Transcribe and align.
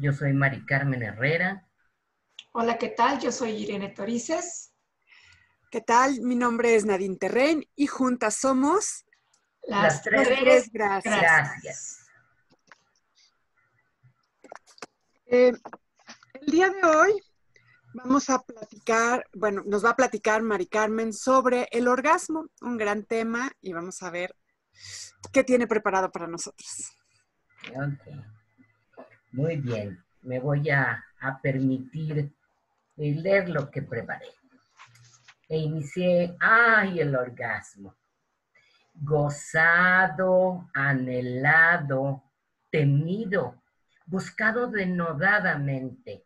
yo 0.00 0.12
soy 0.12 0.32
Mari 0.32 0.64
Carmen 0.64 1.02
Herrera. 1.02 1.68
Hola, 2.52 2.78
¿qué 2.78 2.88
tal? 2.88 3.20
Yo 3.20 3.30
soy 3.30 3.50
Irene 3.50 3.90
Torices. 3.90 4.72
¿Qué 5.70 5.80
tal? 5.82 6.20
Mi 6.22 6.34
nombre 6.34 6.74
es 6.74 6.84
Nadine 6.84 7.16
Terren 7.16 7.64
y 7.76 7.86
juntas 7.86 8.36
somos 8.36 9.04
las, 9.62 10.02
tres, 10.02 10.70
gracias. 10.72 12.06
Eh, 15.26 15.52
el 16.40 16.46
día 16.46 16.70
de 16.70 16.82
hoy 16.82 17.12
vamos 17.94 18.30
a 18.30 18.40
platicar, 18.40 19.24
bueno, 19.34 19.62
nos 19.66 19.84
va 19.84 19.90
a 19.90 19.96
platicar 19.96 20.42
Mari 20.42 20.66
Carmen 20.66 21.12
sobre 21.12 21.68
el 21.70 21.86
orgasmo, 21.86 22.46
un 22.62 22.78
gran 22.78 23.04
tema, 23.04 23.52
y 23.60 23.74
vamos 23.74 24.02
a 24.02 24.10
ver 24.10 24.34
qué 25.32 25.44
tiene 25.44 25.68
preparado 25.68 26.10
para 26.10 26.26
nosotros. 26.26 26.90
Muy 29.32 29.56
bien, 29.56 30.02
me 30.22 30.40
voy 30.40 30.70
a, 30.70 31.04
permitir 31.42 32.32
leer 32.96 33.48
lo 33.48 33.70
que 33.70 33.82
preparé. 33.82 34.26
E 35.48 35.58
inicié, 35.58 36.36
ay, 36.40 36.98
el 37.00 37.14
orgasmo. 37.14 37.94
Gozado, 38.94 40.68
anhelado, 40.74 42.24
temido, 42.70 43.62
buscado 44.06 44.68
denodadamente, 44.68 46.24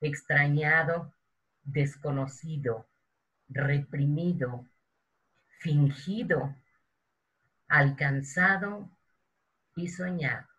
extrañado, 0.00 1.12
desconocido, 1.64 2.86
reprimido, 3.48 4.66
fingido, 5.58 6.54
alcanzado 7.66 8.88
y 9.74 9.88
soñado. 9.88 10.55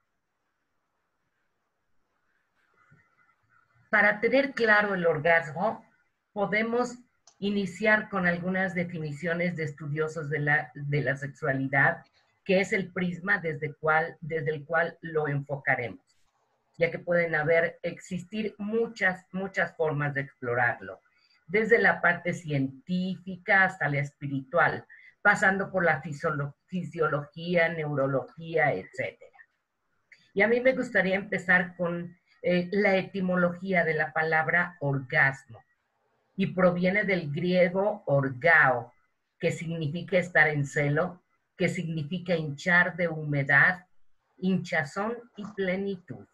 Para 3.98 4.20
tener 4.20 4.52
claro 4.52 4.94
el 4.94 5.08
orgasmo, 5.08 5.84
podemos 6.32 7.00
iniciar 7.40 8.10
con 8.10 8.28
algunas 8.28 8.76
definiciones 8.76 9.56
de 9.56 9.64
estudiosos 9.64 10.30
de 10.30 10.38
la, 10.38 11.18
sexualidad, 11.18 12.06
que 12.46 12.60
es 12.60 12.74
el 12.74 12.94
prisma 12.94 13.40
desde, 13.40 13.74
cual, 13.74 14.16
desde 14.22 14.52
el 14.52 14.66
cual 14.66 15.00
lo 15.02 15.28
enfocaremos, 15.28 16.06
ya 16.78 16.92
que 16.92 17.00
pueden 17.00 17.34
haber, 17.34 17.80
existir 17.82 18.54
muchas, 18.60 19.26
muchas 19.32 19.76
formas 19.76 20.14
de 20.14 20.22
explorarlo, 20.22 21.02
desde 21.48 21.80
la 21.80 22.00
parte 22.00 22.36
científica 22.36 23.64
hasta 23.64 23.90
la 23.90 24.02
espiritual, 24.02 24.86
pasando 25.24 25.72
por 25.72 25.84
la 25.84 26.04
fisiología, 26.68 27.70
neurología, 27.70 28.76
etc. 28.76 29.18
Y 30.36 30.44
a 30.44 30.48
mí 30.48 30.62
me 30.62 30.74
gustaría 30.74 31.16
empezar 31.16 31.76
con 31.76 32.16
eh, 32.44 32.70
la 32.72 32.96
etimología 32.98 33.84
de 33.84 33.96
la 33.96 34.14
palabra 34.14 34.78
orgasmo 34.80 35.64
y 36.36 36.48
proviene 36.48 37.04
del 37.04 37.32
griego 37.32 38.04
orgao, 38.06 38.94
que 39.40 39.52
significa 39.52 40.18
estar 40.18 40.48
en 40.48 40.66
celo, 40.66 41.24
que 41.58 41.68
significa 41.68 42.36
hinchar 42.36 42.96
de 42.96 43.08
humedad, 43.08 43.86
hinchazón 44.38 45.18
y 45.36 45.46
plenitud. 45.46 46.28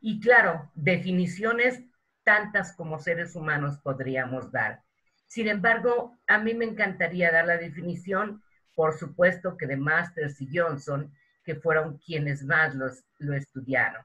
Y 0.00 0.18
claro, 0.20 0.70
definiciones 0.74 1.82
tantas 2.22 2.72
como 2.72 2.98
seres 2.98 3.36
humanos 3.36 3.78
podríamos 3.78 4.50
dar. 4.50 4.82
Sin 5.26 5.48
embargo, 5.48 6.16
a 6.26 6.38
mí 6.38 6.54
me 6.54 6.64
encantaría 6.64 7.30
dar 7.30 7.46
la 7.46 7.58
definición, 7.58 8.42
por 8.74 8.94
supuesto 8.98 9.58
que 9.58 9.66
de 9.66 9.76
Masters 9.76 10.40
y 10.40 10.48
Johnson, 10.56 11.12
que 11.44 11.54
fueron 11.54 11.98
quienes 11.98 12.42
más 12.44 12.74
los, 12.74 13.04
lo 13.18 13.34
estudiaron 13.34 14.04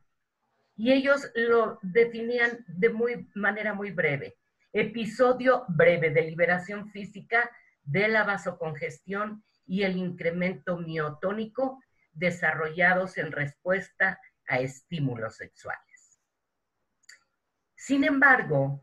y 0.79 0.93
ellos 0.93 1.29
lo 1.35 1.77
definían 1.81 2.63
de 2.69 2.87
muy, 2.87 3.29
manera 3.35 3.73
muy 3.73 3.91
breve. 3.91 4.37
Episodio 4.71 5.65
breve 5.67 6.09
de 6.09 6.21
liberación 6.21 6.89
física 6.89 7.51
de 7.83 8.07
la 8.07 8.23
vasocongestión 8.23 9.43
y 9.67 9.83
el 9.83 9.97
incremento 9.97 10.77
miotónico 10.77 11.83
desarrollados 12.13 13.17
en 13.17 13.33
respuesta 13.33 14.21
a 14.47 14.61
estímulos 14.61 15.35
sexuales. 15.35 16.21
Sin 17.75 18.05
embargo, 18.05 18.81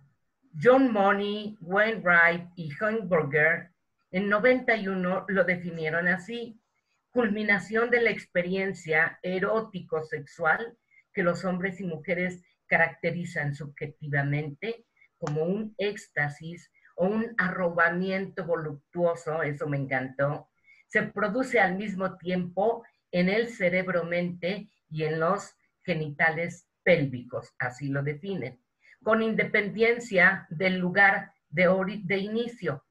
John 0.62 0.92
Money, 0.92 1.56
Wainwright 1.62 2.50
y 2.56 2.74
Heinberger 2.78 3.70
en 4.10 4.28
91 4.28 5.24
lo 5.28 5.44
definieron 5.44 6.08
así, 6.08 6.60
culminación 7.10 7.88
de 7.88 8.02
la 8.02 8.10
experiencia 8.10 9.18
erótico-sexual 9.22 10.76
que 11.16 11.22
los 11.22 11.46
hombres 11.46 11.80
y 11.80 11.84
mujeres 11.84 12.44
caracterizan 12.66 13.54
subjetivamente 13.54 14.84
como 15.16 15.44
un 15.44 15.74
éxtasis 15.78 16.70
o 16.94 17.06
un 17.06 17.34
arrobamiento 17.38 18.44
voluptuoso, 18.44 19.42
eso 19.42 19.66
me 19.66 19.78
encantó, 19.78 20.50
se 20.88 21.04
produce 21.04 21.58
al 21.58 21.76
mismo 21.76 22.18
tiempo 22.18 22.84
en 23.12 23.30
el 23.30 23.48
cerebro-mente 23.48 24.68
y 24.90 25.04
en 25.04 25.18
los 25.18 25.56
genitales 25.84 26.68
pélvicos, 26.82 27.54
así 27.58 27.88
lo 27.88 28.02
definen, 28.02 28.60
con 29.02 29.22
independencia 29.22 30.46
del 30.50 30.76
lugar 30.76 31.32
de, 31.48 32.02
de 32.04 32.18
inicio. 32.18 32.84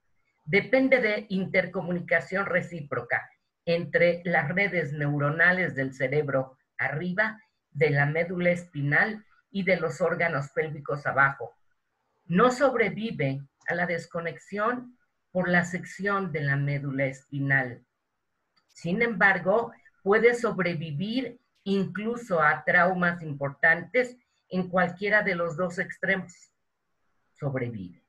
Depende 0.45 0.99
de 0.99 1.27
intercomunicación 1.29 2.47
recíproca 2.47 3.29
entre 3.65 4.23
las 4.25 4.49
redes 4.49 4.93
neuronales 4.93 5.75
del 5.75 5.93
cerebro 5.93 6.57
arriba 6.77 7.39
de 7.75 7.91
la 7.91 8.05
médula 8.05 8.49
espinal 8.49 9.23
y 9.51 9.63
de 9.63 9.77
los 9.77 10.01
órganos 10.01 10.49
pélvicos 10.49 11.05
abajo. 11.05 11.53
No 12.25 12.51
sobrevive 12.51 13.41
a 13.67 13.75
la 13.75 13.85
desconexión 13.85 14.97
por 15.31 15.49
la 15.49 15.65
sección 15.65 16.31
de 16.31 16.41
la 16.41 16.55
médula 16.55 17.05
espinal. 17.05 17.85
Sin 18.69 19.01
embargo, 19.01 19.73
puede 20.01 20.33
sobrevivir 20.33 21.39
incluso 21.63 22.41
a 22.41 22.63
traumas 22.63 23.21
importantes 23.21 24.17
en 24.49 24.69
cualquiera 24.69 25.21
de 25.23 25.35
los 25.35 25.57
dos 25.57 25.77
extremos. 25.77 26.51
Sobrevive. 27.33 28.01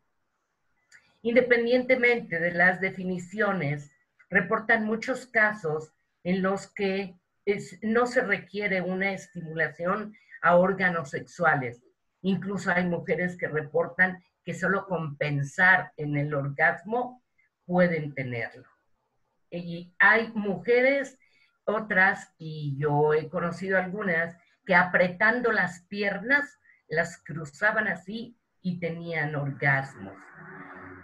Independientemente 1.23 2.39
de 2.39 2.53
las 2.53 2.81
definiciones, 2.81 3.91
reportan 4.31 4.85
muchos 4.85 5.27
casos 5.27 5.93
en 6.23 6.43
los 6.43 6.69
que 6.73 7.17
no 7.83 8.07
se 8.07 8.23
requiere 8.23 8.81
una 8.81 9.13
estimulación 9.13 10.15
a 10.43 10.57
órganos 10.57 11.11
sexuales. 11.11 11.83
Incluso 12.23 12.71
hay 12.73 12.85
mujeres 12.85 13.37
que 13.37 13.49
reportan 13.49 14.23
que 14.45 14.55
solo 14.55 14.87
con 14.87 15.17
pensar 15.17 15.93
en 15.97 16.17
el 16.17 16.35
orgasmo 16.35 17.23
pueden 17.65 18.15
tenerlo. 18.15 18.69
Y 19.51 19.95
hay 19.99 20.33
mujeres, 20.35 21.19
otras, 21.65 22.33
y 22.39 22.77
yo 22.79 23.15
he 23.15 23.29
conocido 23.29 23.79
algunas, 23.79 24.37
que 24.65 24.75
apretando 24.75 25.53
las 25.53 25.83
piernas 25.83 26.59
las 26.89 27.19
cruzaban 27.23 27.89
así 27.89 28.37
y 28.61 28.79
tenían 28.81 29.35
orgasmos. 29.37 30.17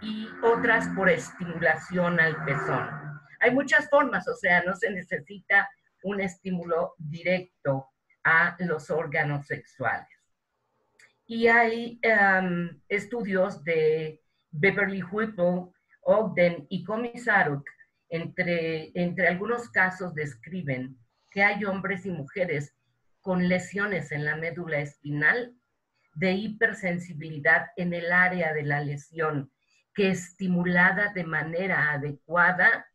Y 0.01 0.27
otras 0.41 0.89
por 0.89 1.09
estimulación 1.09 2.19
al 2.19 2.43
pezón. 2.43 2.89
Hay 3.39 3.51
muchas 3.51 3.89
formas, 3.89 4.27
o 4.27 4.35
sea, 4.35 4.63
no 4.63 4.75
se 4.75 4.91
necesita 4.91 5.69
un 6.03 6.21
estímulo 6.21 6.93
directo 6.97 7.87
a 8.23 8.55
los 8.59 8.89
órganos 8.89 9.47
sexuales. 9.47 10.07
Y 11.25 11.47
hay 11.47 11.99
em, 12.01 12.81
estudios 12.87 13.63
de 13.63 14.21
Beverly 14.51 15.03
Whipple, 15.03 15.71
Ogden 16.01 16.65
y 16.69 16.83
Komisaruk, 16.83 17.65
entre, 18.09 18.91
entre 18.93 19.27
algunos 19.27 19.69
casos 19.69 20.13
describen 20.13 20.97
que 21.31 21.43
hay 21.43 21.65
hombres 21.65 22.05
y 22.05 22.11
mujeres 22.11 22.75
con 23.21 23.47
lesiones 23.47 24.11
en 24.11 24.25
la 24.25 24.35
médula 24.35 24.79
espinal 24.79 25.55
de 26.13 26.33
hipersensibilidad 26.33 27.67
en 27.75 27.93
el 27.93 28.11
área 28.11 28.53
de 28.53 28.63
la 28.63 28.81
lesión, 28.81 29.51
que 29.95 30.09
estimulada 30.09 31.11
de 31.13 31.23
manera 31.23 31.91
adecuada 31.91 32.85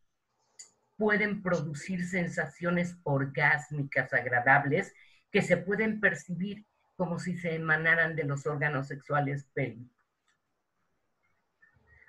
pueden 0.98 1.42
producir 1.42 2.04
sensaciones 2.04 2.96
orgásmicas 3.04 4.12
agradables 4.12 4.92
que 5.30 5.40
se 5.40 5.56
pueden 5.56 6.00
percibir 6.00 6.66
como 6.96 7.20
si 7.20 7.38
se 7.38 7.54
emanaran 7.54 8.16
de 8.16 8.24
los 8.24 8.46
órganos 8.46 8.88
sexuales 8.88 9.46
pélvicos. 9.54 9.96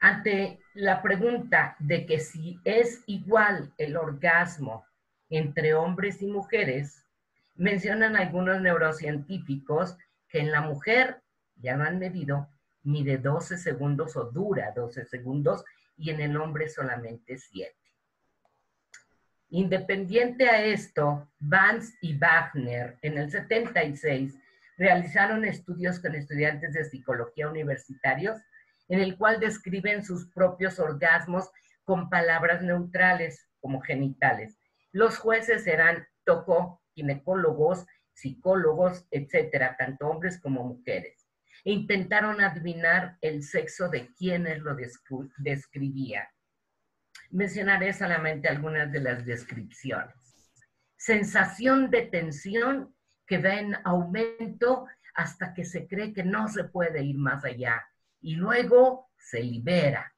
Ante 0.01 0.59
la 0.74 1.01
pregunta 1.01 1.75
de 1.80 2.06
que 2.06 2.19
si 2.19 2.59
es 2.63 3.03
igual 3.06 3.71
el 3.77 3.95
orgasmo 3.95 4.86
entre 5.30 5.75
hombres 5.75 6.21
y 6.21 6.27
mujeres, 6.27 7.06
mencionan 7.56 8.15
algunos 8.15 8.59
neurocientíficos 8.62 9.97
que 10.30 10.39
en 10.39 10.51
la 10.51 10.62
mujer, 10.62 11.21
ya 11.57 11.75
lo 11.75 11.83
han 11.83 12.00
medido, 12.00 12.50
mide 12.83 13.18
12 13.18 13.57
segundos 13.57 14.15
o 14.15 14.31
dura 14.31 14.71
12 14.75 15.06
segundos 15.06 15.63
y 15.97 16.09
en 16.09 16.21
el 16.21 16.38
hombre 16.38 16.69
solamente 16.69 17.38
7. 17.38 17.78
Independiente 19.51 20.47
a 20.47 20.63
esto, 20.63 21.27
Vance 21.39 21.97
y 22.01 22.15
Wagner 22.17 22.99
en 23.01 23.17
el 23.17 23.31
76 23.31 24.37
realizaron 24.77 25.43
estudios 25.43 25.99
con 25.99 26.13
estudiantes 26.13 26.73
de 26.73 26.85
psicología 26.85 27.49
universitarios 27.49 28.39
en 28.89 28.99
el 28.99 29.17
cual 29.17 29.39
describen 29.39 30.03
sus 30.03 30.31
propios 30.33 30.77
orgasmos 30.79 31.49
con 31.83 32.09
palabras 32.11 32.61
neutrales 32.61 33.47
como 33.59 33.81
genitales. 33.81 34.59
Los 34.91 35.17
jueces 35.17 35.65
eran 35.65 36.07
toco, 36.25 36.81
ginecólogos, 36.93 37.87
psicólogos, 38.13 39.07
etcétera, 39.09 39.75
tanto 39.79 40.07
hombres 40.07 40.39
como 40.39 40.63
mujeres. 40.63 41.27
E 41.65 41.71
intentaron 41.71 42.39
adivinar 42.39 43.17
el 43.21 43.43
sexo 43.43 43.89
de 43.89 44.13
quienes 44.13 44.59
lo 44.59 44.75
describía. 45.37 46.29
Mencionaré 47.31 47.93
solamente 47.93 48.47
algunas 48.47 48.91
de 48.91 48.99
las 49.01 49.25
descripciones. 49.25 50.15
Sensación 50.97 51.89
de 51.89 52.03
tensión 52.03 52.95
que 53.25 53.37
va 53.37 53.55
en 53.55 53.75
aumento 53.83 54.87
hasta 55.13 55.53
que 55.53 55.63
se 55.63 55.87
cree 55.87 56.13
que 56.13 56.23
no 56.23 56.47
se 56.47 56.63
puede 56.63 57.03
ir 57.03 57.17
más 57.17 57.45
allá 57.45 57.85
y 58.21 58.35
luego 58.35 59.09
se 59.17 59.43
libera. 59.43 60.13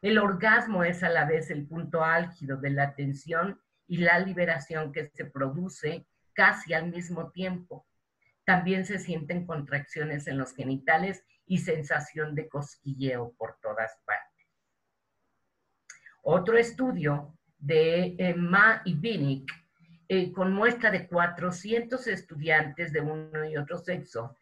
El 0.00 0.18
orgasmo 0.18 0.84
es 0.84 1.02
a 1.02 1.08
la 1.08 1.24
vez 1.24 1.50
el 1.50 1.66
punto 1.66 2.04
álgido 2.04 2.56
de 2.56 2.70
la 2.70 2.94
tensión 2.94 3.60
y 3.86 3.98
la 3.98 4.18
liberación 4.18 4.92
que 4.92 5.06
se 5.06 5.24
produce 5.26 6.06
casi 6.32 6.74
al 6.74 6.90
mismo 6.90 7.30
tiempo. 7.30 7.86
También 8.44 8.86
se 8.86 8.98
sienten 8.98 9.46
contracciones 9.46 10.26
en 10.26 10.38
los 10.38 10.54
genitales 10.54 11.24
y 11.46 11.58
sensación 11.58 12.34
de 12.34 12.48
cosquilleo 12.48 13.34
por 13.36 13.58
todas 13.60 13.92
partes. 14.04 14.25
Otro 16.28 16.58
estudio 16.58 17.38
de 17.56 18.16
eh, 18.18 18.34
Ma 18.34 18.82
y 18.84 18.94
Binnick 18.94 19.48
eh, 20.08 20.32
con 20.32 20.52
muestra 20.52 20.90
de 20.90 21.06
400 21.06 22.04
estudiantes 22.08 22.92
de 22.92 23.00
uno 23.00 23.44
y 23.44 23.56
otro 23.56 23.78
sexo, 23.78 24.36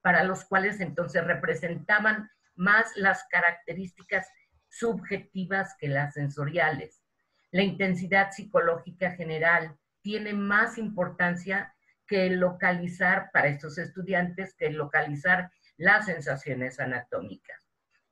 para 0.00 0.22
los 0.22 0.44
cuales 0.44 0.78
entonces 0.78 1.26
representaban 1.26 2.30
más 2.54 2.96
las 2.96 3.24
características 3.32 4.28
subjetivas 4.68 5.74
que 5.80 5.88
las 5.88 6.14
sensoriales. 6.14 7.02
La 7.50 7.64
intensidad 7.64 8.30
psicológica 8.30 9.10
general 9.10 9.76
tiene 10.02 10.34
más 10.34 10.78
importancia 10.78 11.74
que 12.06 12.30
localizar 12.30 13.30
para 13.32 13.48
estos 13.48 13.76
estudiantes, 13.78 14.54
que 14.54 14.70
localizar 14.70 15.50
las 15.78 16.06
sensaciones 16.06 16.78
anatómicas. 16.78 17.58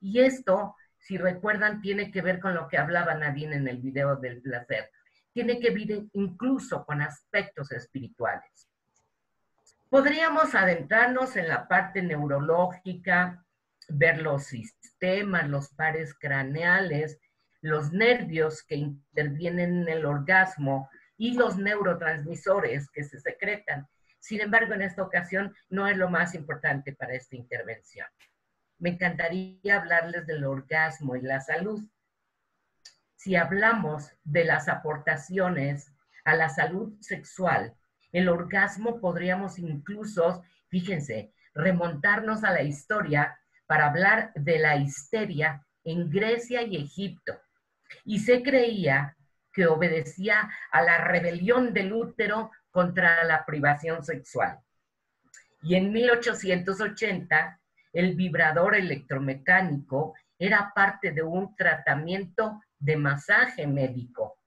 Y 0.01 0.23
esto, 0.23 0.75
si 1.07 1.19
recuerdan, 1.19 1.81
tiene 1.81 2.11
que 2.11 2.23
ver 2.23 2.41
con 2.41 2.55
lo 2.55 2.69
que 2.69 2.79
hablaba 2.79 3.15
Nadine 3.15 3.57
en 3.57 3.69
el 3.69 3.79
video 3.79 4.17
del 4.17 4.43
placer 4.43 4.91
tiene 5.37 5.61
que 5.61 5.69
ver 5.69 6.07
incluso 6.15 6.87
con 6.87 7.03
aspectos 7.03 7.71
espirituales. 7.71 8.71
Podríamos 9.91 10.55
adentrarnos 10.55 11.37
en 11.37 11.49
la 11.49 11.69
parte 11.69 12.01
neurológica, 12.01 13.45
ver 13.91 14.23
los 14.23 14.45
sistemas, 14.45 15.47
los 15.47 15.69
pares 15.75 16.15
craneales, 16.15 17.19
los 17.61 17.93
nervios 17.93 18.63
que 18.63 18.77
intervienen 18.77 19.83
en 19.83 19.89
el 19.91 20.07
orgasmo 20.07 20.89
y 21.19 21.35
los 21.35 21.59
neurotransmisores 21.59 22.89
que 22.89 23.05
se 23.05 23.21
secretan. 23.21 23.87
Sin 24.19 24.41
embargo, 24.41 24.73
en 24.73 24.81
esta 24.81 25.03
ocasión 25.03 25.55
no 25.69 25.87
es 25.87 25.99
lo 25.99 26.09
más 26.09 26.35
importante 26.35 26.95
para 26.95 27.13
esta 27.13 27.37
intervención. 27.37 28.07
Me 28.79 28.91
encantaría 28.91 29.77
hablarles 29.77 30.27
del 30.27 30.45
orgasmo 30.45 31.17
y 31.17 31.23
la 31.23 31.41
salud 31.41 31.83
si 33.27 33.35
hablamos 33.35 34.13
de 34.23 34.45
las 34.45 34.69
aportaciones 34.69 35.93
a 36.25 36.37
la 36.37 36.49
salud 36.49 36.97
sexual, 37.01 37.75
el 38.13 38.29
orgasmo 38.29 39.01
podríamos 39.01 39.59
incluso, 39.59 40.45
fíjense, 40.69 41.33
remontarnos 41.53 42.45
a 42.45 42.53
la 42.53 42.63
historia 42.63 43.37
para 43.67 43.89
hablar 43.89 44.33
de 44.37 44.61
la 44.61 44.77
histeria 44.77 45.67
en 45.83 46.09
Grecia 46.09 46.63
y 46.63 46.77
Egipto. 46.77 47.33
Y 48.05 48.21
se 48.21 48.45
creía 48.45 49.17
que 49.53 49.67
obedecía 49.67 50.49
a 50.71 50.83
la 50.83 50.99
rebelión 50.99 51.73
del 51.73 51.95
útero 51.95 52.53
contra 52.71 53.25
la 53.25 53.45
privación 53.45 54.05
sexual. 54.05 54.61
Y 55.63 55.75
en 55.75 55.91
1880, 55.93 57.61
el 57.97 58.15
vibrador 58.15 58.75
electromecánico 58.75 60.15
era 60.39 60.71
parte 60.75 61.13
de 61.13 61.23
un 61.23 61.57
tratamiento 61.57 62.61
de 62.79 62.95
masaje 62.95 63.67
médico. 63.67 64.39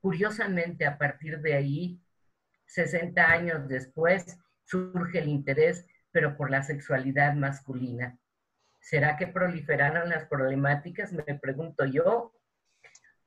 Curiosamente, 0.00 0.86
a 0.86 0.96
partir 0.96 1.40
de 1.40 1.54
ahí, 1.54 2.00
60 2.66 3.28
años 3.28 3.68
después, 3.68 4.38
surge 4.62 5.18
el 5.18 5.28
interés, 5.28 5.84
pero 6.12 6.36
por 6.36 6.48
la 6.48 6.62
sexualidad 6.62 7.34
masculina. 7.34 8.16
¿Será 8.78 9.16
que 9.16 9.26
proliferaron 9.26 10.08
las 10.08 10.26
problemáticas? 10.26 11.12
Me 11.12 11.34
pregunto 11.40 11.84
yo, 11.86 12.32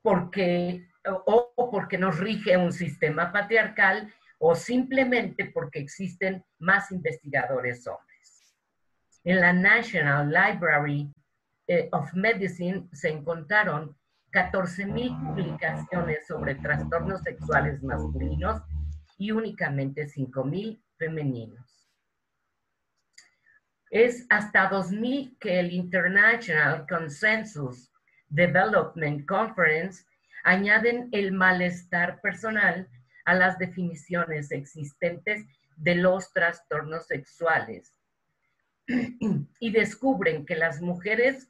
porque 0.02 0.88
o 1.26 1.70
porque 1.70 1.98
nos 1.98 2.18
rige 2.18 2.56
un 2.56 2.72
sistema 2.72 3.34
patriarcal 3.34 4.10
o 4.40 4.56
simplemente 4.56 5.52
porque 5.54 5.80
existen 5.80 6.46
más 6.60 6.94
investigadores 6.94 7.86
hombres. 7.88 8.13
En 9.26 9.40
la 9.40 9.54
National 9.54 10.30
Library 10.30 11.10
eh, 11.68 11.88
of 11.94 12.14
Medicine 12.14 12.90
se 12.92 13.10
encontraron 13.10 13.96
14.000 14.34 15.28
publicaciones 15.28 16.28
sobre 16.28 16.56
trastornos 16.56 17.22
sexuales 17.22 17.82
masculinos 17.82 18.62
y 19.18 19.32
únicamente 19.32 20.08
5.000 20.08 20.82
femeninos. 20.98 21.90
Es 23.92 24.26
hasta 24.30 24.68
2000 24.68 25.38
que 25.40 25.60
el 25.60 25.72
International 25.72 26.86
Consensus 26.90 27.92
Development 28.28 29.26
Conference 29.26 30.04
añaden 30.44 31.08
el 31.14 31.32
malestar 31.32 32.20
personal 32.20 32.90
a 33.24 33.36
las 33.36 33.58
definiciones 33.58 34.52
existentes 34.52 35.46
de 35.78 35.96
los 35.96 36.34
trastornos 36.34 37.06
sexuales 37.06 37.94
y 39.60 39.72
descubren 39.72 40.46
que 40.46 40.56
las 40.56 40.82
mujeres 40.82 41.50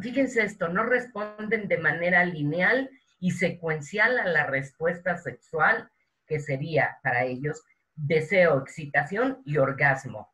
fíjense 0.00 0.42
esto, 0.42 0.68
no 0.68 0.84
responden 0.84 1.68
de 1.68 1.78
manera 1.78 2.24
lineal 2.24 2.90
y 3.18 3.32
secuencial 3.32 4.18
a 4.18 4.26
la 4.26 4.46
respuesta 4.46 5.16
sexual, 5.16 5.90
que 6.26 6.40
sería 6.40 6.98
para 7.02 7.24
ellos 7.24 7.62
deseo, 7.94 8.60
excitación 8.60 9.42
y 9.44 9.58
orgasmo, 9.58 10.32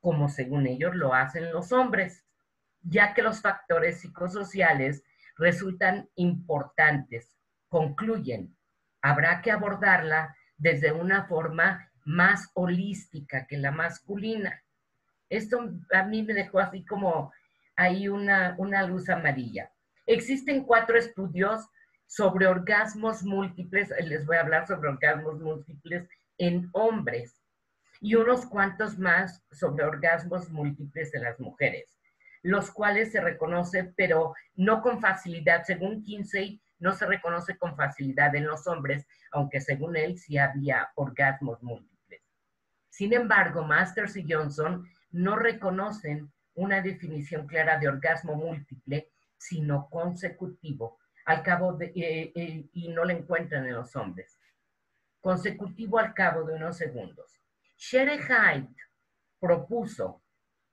como 0.00 0.28
según 0.28 0.66
ellos 0.66 0.94
lo 0.94 1.14
hacen 1.14 1.52
los 1.52 1.72
hombres, 1.72 2.24
ya 2.82 3.14
que 3.14 3.22
los 3.22 3.40
factores 3.40 4.00
psicosociales 4.00 5.02
resultan 5.36 6.08
importantes. 6.14 7.36
Concluyen, 7.68 8.56
habrá 9.02 9.42
que 9.42 9.50
abordarla 9.50 10.36
desde 10.56 10.92
una 10.92 11.24
forma 11.24 11.90
más 12.04 12.50
holística 12.54 13.46
que 13.46 13.58
la 13.58 13.70
masculina. 13.70 14.62
Esto 15.28 15.70
a 15.92 16.02
mí 16.04 16.22
me 16.22 16.34
dejó 16.34 16.60
así 16.60 16.84
como 16.84 17.32
hay 17.76 18.08
una, 18.08 18.54
una 18.58 18.86
luz 18.86 19.08
amarilla. 19.08 19.70
Existen 20.06 20.64
cuatro 20.64 20.98
estudios 20.98 21.68
sobre 22.06 22.46
orgasmos 22.46 23.22
múltiples, 23.22 23.92
les 24.04 24.24
voy 24.26 24.36
a 24.36 24.40
hablar 24.40 24.66
sobre 24.66 24.88
orgasmos 24.88 25.38
múltiples 25.40 26.08
en 26.38 26.70
hombres 26.72 27.42
y 28.00 28.14
unos 28.14 28.46
cuantos 28.46 28.98
más 28.98 29.44
sobre 29.52 29.84
orgasmos 29.84 30.50
múltiples 30.50 31.12
de 31.12 31.20
las 31.20 31.38
mujeres, 31.38 31.98
los 32.42 32.70
cuales 32.70 33.12
se 33.12 33.20
reconocen, 33.20 33.92
pero 33.96 34.34
no 34.54 34.80
con 34.80 35.00
facilidad. 35.00 35.64
Según 35.64 36.02
Kinsey, 36.02 36.60
no 36.78 36.92
se 36.92 37.06
reconoce 37.06 37.58
con 37.58 37.76
facilidad 37.76 38.34
en 38.34 38.46
los 38.46 38.66
hombres, 38.66 39.06
aunque 39.32 39.60
según 39.60 39.96
él 39.96 40.18
sí 40.18 40.38
había 40.38 40.88
orgasmos 40.94 41.62
múltiples. 41.62 42.22
Sin 42.88 43.12
embargo, 43.12 43.64
Masters 43.64 44.16
y 44.16 44.26
Johnson 44.28 44.88
no 45.10 45.36
reconocen 45.36 46.32
una 46.54 46.82
definición 46.82 47.46
clara 47.46 47.78
de 47.78 47.88
orgasmo 47.88 48.34
múltiple, 48.34 49.10
sino 49.36 49.88
consecutivo, 49.88 50.98
al 51.24 51.42
cabo 51.42 51.74
de, 51.74 51.92
eh, 51.94 52.32
eh, 52.34 52.68
y 52.72 52.88
no 52.88 53.04
lo 53.04 53.10
encuentran 53.10 53.66
en 53.66 53.74
los 53.74 53.94
hombres. 53.96 54.38
Consecutivo 55.20 55.98
al 55.98 56.14
cabo 56.14 56.44
de 56.44 56.54
unos 56.54 56.76
segundos. 56.76 57.40
Shere 57.76 58.18
Haidt 58.28 58.76
propuso 59.38 60.22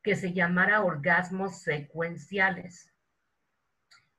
que 0.02 0.16
se 0.16 0.34
llamara 0.34 0.84
orgasmos 0.84 1.62
secuenciales. 1.62 2.92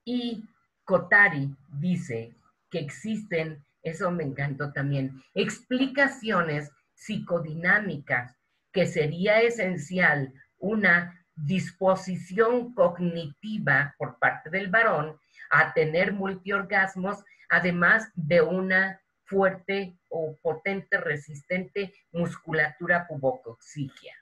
Y 0.04 0.44
Kotari 0.85 1.56
dice 1.68 2.37
que 2.70 2.78
existen, 2.78 3.64
eso 3.82 4.11
me 4.11 4.25
encantó 4.25 4.73
también, 4.73 5.23
explicaciones 5.35 6.70
psicodinámicas 6.94 8.36
que 8.76 8.87
sería 8.87 9.40
esencial 9.40 10.35
una 10.59 11.26
disposición 11.35 12.75
cognitiva 12.75 13.95
por 13.97 14.18
parte 14.18 14.50
del 14.50 14.68
varón 14.68 15.18
a 15.50 15.73
tener 15.73 16.12
multiorgasmos, 16.12 17.25
además 17.49 18.12
de 18.14 18.42
una 18.42 19.00
fuerte 19.25 19.97
o 20.11 20.37
potente, 20.42 20.99
resistente 20.99 21.95
musculatura 22.12 23.06
pubocoxigia. 23.09 24.14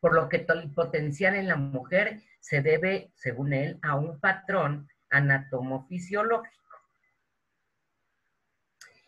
Por 0.00 0.14
lo 0.14 0.28
que 0.28 0.44
el 0.46 0.70
potencial 0.74 1.34
en 1.34 1.48
la 1.48 1.56
mujer 1.56 2.20
se 2.40 2.60
debe, 2.60 3.10
según 3.14 3.54
él, 3.54 3.78
a 3.80 3.94
un 3.94 4.20
patrón 4.20 4.86
anatomofisiológico. 5.08 6.76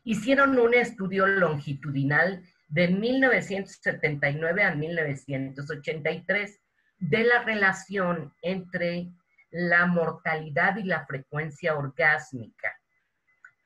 Hicieron 0.04 0.58
un 0.58 0.72
estudio 0.72 1.26
longitudinal 1.26 2.42
de 2.68 2.88
1979 2.88 4.62
a 4.62 4.74
1983 4.74 6.60
de 6.98 7.24
la 7.24 7.42
relación 7.42 8.32
entre 8.42 9.10
la 9.50 9.86
mortalidad 9.86 10.76
y 10.76 10.84
la 10.84 11.06
frecuencia 11.06 11.74
orgásmica 11.76 12.78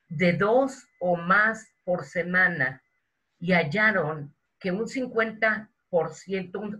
de 0.07 0.33
dos 0.33 0.87
o 0.99 1.15
más 1.17 1.67
por 1.83 2.05
semana 2.05 2.81
y 3.39 3.51
hallaron 3.53 4.33
que 4.59 4.71
un 4.71 4.85
50%, 4.85 5.67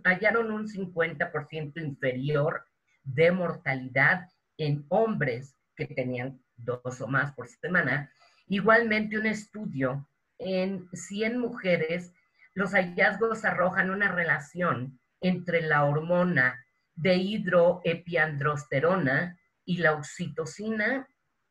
hallaron 0.04 0.50
un 0.50 0.66
50% 0.68 1.82
inferior 1.82 2.64
de 3.02 3.32
mortalidad 3.32 4.28
en 4.56 4.86
hombres 4.88 5.54
que 5.76 5.86
tenían 5.86 6.40
dos 6.56 7.00
o 7.00 7.06
más 7.06 7.34
por 7.34 7.48
semana. 7.48 8.10
Igualmente 8.46 9.18
un 9.18 9.26
estudio 9.26 10.08
en 10.44 10.88
100 10.92 11.38
mujeres, 11.38 12.12
los 12.52 12.72
hallazgos 12.72 13.44
arrojan 13.44 13.90
una 13.90 14.12
relación 14.12 15.00
entre 15.20 15.62
la 15.62 15.84
hormona 15.84 16.64
de 16.94 17.16
hidroepiandrosterona 17.16 19.40
y 19.64 19.78
la 19.78 19.94
oxitocina 19.94 21.08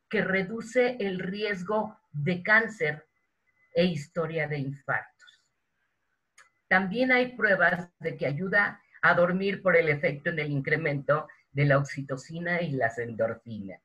que 0.08 0.22
reduce 0.22 0.96
el 1.00 1.18
riesgo 1.18 1.98
de 2.12 2.42
cáncer 2.42 3.06
e 3.74 3.84
historia 3.84 4.46
de 4.46 4.58
infartos. 4.58 5.42
También 6.68 7.12
hay 7.12 7.36
pruebas 7.36 7.90
de 7.98 8.16
que 8.16 8.26
ayuda 8.26 8.80
a 9.02 9.14
dormir 9.14 9.60
por 9.60 9.76
el 9.76 9.88
efecto 9.88 10.30
en 10.30 10.38
el 10.38 10.50
incremento 10.50 11.28
de 11.52 11.66
la 11.66 11.78
oxitocina 11.78 12.62
y 12.62 12.70
las 12.70 12.98
endorfinas. 12.98 13.83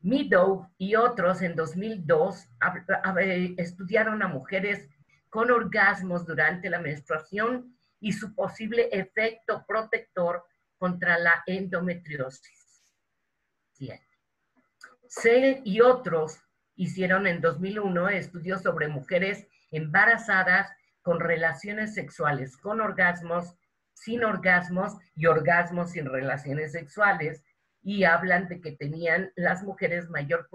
Meadow 0.00 0.68
y 0.78 0.94
otros 0.94 1.42
en 1.42 1.56
2002 1.56 2.48
estudiaron 3.56 4.22
a 4.22 4.28
mujeres 4.28 4.88
con 5.28 5.50
orgasmos 5.50 6.26
durante 6.26 6.70
la 6.70 6.80
menstruación 6.80 7.76
y 8.00 8.12
su 8.12 8.34
posible 8.34 8.88
efecto 8.92 9.64
protector 9.66 10.44
contra 10.78 11.18
la 11.18 11.42
endometriosis. 11.46 12.84
Se 15.08 15.62
y 15.64 15.80
otros 15.80 16.40
hicieron 16.76 17.26
en 17.26 17.40
2001 17.40 18.08
estudios 18.10 18.62
sobre 18.62 18.88
mujeres 18.88 19.46
embarazadas 19.70 20.70
con 21.02 21.20
relaciones 21.20 21.94
sexuales 21.94 22.56
con 22.56 22.80
orgasmos, 22.80 23.54
sin 23.92 24.24
orgasmos 24.24 24.94
y 25.14 25.26
orgasmos 25.26 25.92
sin 25.92 26.06
relaciones 26.06 26.72
sexuales 26.72 27.42
y 27.86 28.02
hablan 28.02 28.48
de 28.48 28.60
que 28.60 28.72
tenían 28.72 29.30
las 29.36 29.62
mujeres 29.62 30.10
mayor 30.10 30.48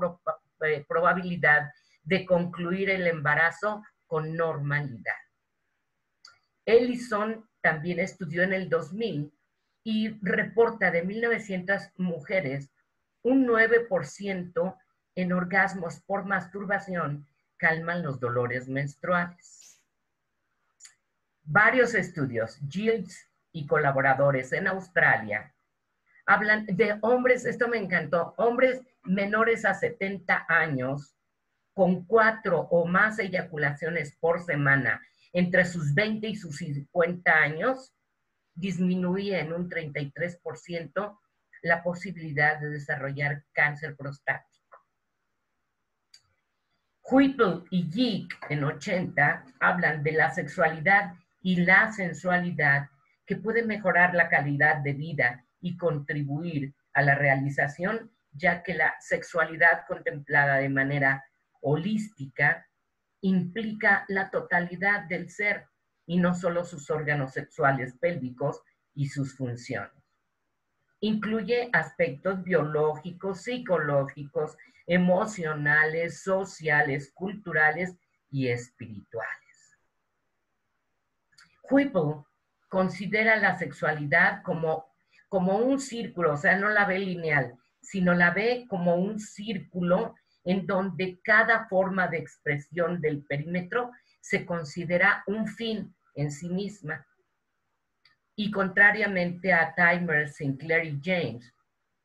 eh, 0.65 0.83
probabilidad 0.85 1.71
de 2.03 2.25
concluir 2.25 2.89
el 2.89 3.07
embarazo 3.07 3.85
con 4.05 4.35
normalidad. 4.35 5.15
Ellison 6.65 7.47
también 7.61 8.01
estudió 8.01 8.43
en 8.43 8.51
el 8.51 8.67
2000 8.67 9.31
y 9.85 10.09
reporta 10.21 10.91
de 10.91 11.07
1.900 11.07 11.93
mujeres 11.95 12.69
un 13.21 13.47
9% 13.47 14.77
en 15.15 15.31
orgasmos 15.31 16.01
por 16.01 16.25
masturbación 16.25 17.25
calman 17.55 18.03
los 18.03 18.19
dolores 18.19 18.67
menstruales. 18.67 19.81
Varios 21.43 21.95
estudios, 21.95 22.59
Gilles 22.69 23.29
y 23.53 23.67
colaboradores 23.67 24.51
en 24.51 24.67
Australia, 24.67 25.55
hablan 26.25 26.65
de 26.65 26.97
hombres, 27.01 27.45
esto 27.45 27.67
me 27.67 27.77
encantó, 27.77 28.33
hombres 28.37 28.81
menores 29.03 29.65
a 29.65 29.73
70 29.73 30.45
años 30.47 31.15
con 31.73 32.05
cuatro 32.05 32.67
o 32.71 32.85
más 32.85 33.19
eyaculaciones 33.19 34.15
por 34.19 34.43
semana 34.43 35.01
entre 35.33 35.65
sus 35.65 35.93
20 35.93 36.27
y 36.27 36.35
sus 36.35 36.57
50 36.57 37.31
años, 37.31 37.93
disminuía 38.53 39.39
en 39.39 39.53
un 39.53 39.69
33% 39.69 41.19
la 41.63 41.83
posibilidad 41.83 42.59
de 42.59 42.69
desarrollar 42.69 43.43
cáncer 43.53 43.95
prostático. 43.95 44.51
Whipple 47.09 47.63
y 47.69 47.89
Geek 47.89 48.37
en 48.49 48.63
80 48.63 49.45
hablan 49.59 50.03
de 50.03 50.11
la 50.13 50.31
sexualidad 50.31 51.13
y 51.41 51.57
la 51.57 51.91
sensualidad 51.91 52.89
que 53.25 53.35
puede 53.35 53.63
mejorar 53.63 54.13
la 54.13 54.29
calidad 54.29 54.77
de 54.77 54.93
vida 54.93 55.45
y 55.61 55.77
contribuir 55.77 56.73
a 56.93 57.01
la 57.01 57.15
realización, 57.15 58.11
ya 58.33 58.63
que 58.63 58.73
la 58.73 58.95
sexualidad 58.99 59.85
contemplada 59.87 60.57
de 60.57 60.69
manera 60.69 61.23
holística 61.61 62.67
implica 63.21 64.05
la 64.07 64.29
totalidad 64.29 65.03
del 65.03 65.29
ser 65.29 65.67
y 66.05 66.17
no 66.17 66.33
solo 66.33 66.65
sus 66.65 66.89
órganos 66.89 67.33
sexuales 67.33 67.95
pélvicos 67.99 68.61
y 68.93 69.07
sus 69.07 69.35
funciones. 69.35 69.91
Incluye 70.99 71.69
aspectos 71.73 72.43
biológicos, 72.43 73.43
psicológicos, 73.43 74.57
emocionales, 74.85 76.21
sociales, 76.21 77.11
culturales 77.13 77.95
y 78.29 78.49
espirituales. 78.49 79.77
Whipple 81.69 82.25
considera 82.67 83.37
la 83.37 83.57
sexualidad 83.57 84.43
como, 84.43 84.90
como 85.31 85.59
un 85.59 85.79
círculo, 85.79 86.33
o 86.33 86.37
sea, 86.37 86.57
no 86.57 86.67
la 86.67 86.83
ve 86.83 86.99
lineal, 86.99 87.55
sino 87.81 88.13
la 88.13 88.31
ve 88.31 88.65
como 88.67 88.95
un 88.95 89.17
círculo 89.17 90.13
en 90.43 90.67
donde 90.67 91.21
cada 91.23 91.69
forma 91.69 92.09
de 92.09 92.17
expresión 92.17 92.99
del 92.99 93.23
perímetro 93.23 93.91
se 94.19 94.45
considera 94.45 95.23
un 95.27 95.47
fin 95.47 95.95
en 96.15 96.31
sí 96.31 96.49
misma. 96.49 97.07
Y 98.35 98.51
contrariamente 98.51 99.53
a 99.53 99.73
Timer, 99.73 100.27
Sinclair 100.27 100.83
y 100.83 100.99
James, 101.01 101.55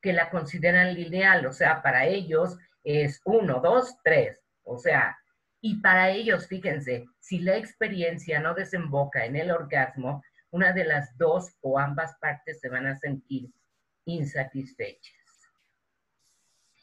que 0.00 0.12
la 0.12 0.30
consideran 0.30 0.94
lineal, 0.94 1.46
o 1.46 1.52
sea, 1.52 1.82
para 1.82 2.06
ellos 2.06 2.56
es 2.84 3.20
uno, 3.24 3.58
dos, 3.60 3.96
tres, 4.04 4.40
o 4.62 4.78
sea, 4.78 5.18
y 5.60 5.80
para 5.80 6.10
ellos, 6.10 6.46
fíjense, 6.46 7.06
si 7.18 7.40
la 7.40 7.56
experiencia 7.56 8.38
no 8.38 8.54
desemboca 8.54 9.24
en 9.24 9.34
el 9.34 9.50
orgasmo, 9.50 10.22
una 10.50 10.72
de 10.72 10.84
las 10.84 11.16
dos 11.16 11.56
o 11.60 11.78
ambas 11.78 12.16
partes 12.20 12.60
se 12.60 12.68
van 12.68 12.86
a 12.86 12.96
sentir 12.96 13.50
insatisfechas. 14.04 15.14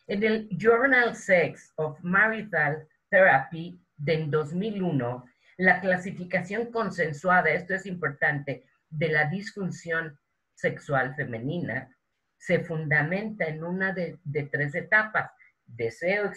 En 0.07 0.23
el 0.23 0.49
Journal 0.51 1.15
Sex 1.15 1.71
of 1.77 1.97
Marital 2.01 2.87
Therapy 3.09 3.79
de 3.95 4.25
2001, 4.27 5.25
la 5.57 5.79
clasificación 5.79 6.71
consensuada, 6.71 7.51
esto 7.51 7.73
es 7.73 7.85
importante, 7.85 8.65
de 8.89 9.09
la 9.09 9.25
disfunción 9.25 10.19
sexual 10.53 11.15
femenina 11.15 11.89
se 12.37 12.59
fundamenta 12.59 13.45
en 13.45 13.63
una 13.63 13.93
de 13.93 14.19
tres 14.51 14.75
etapas, 14.75 15.31
deseo, 15.65 16.31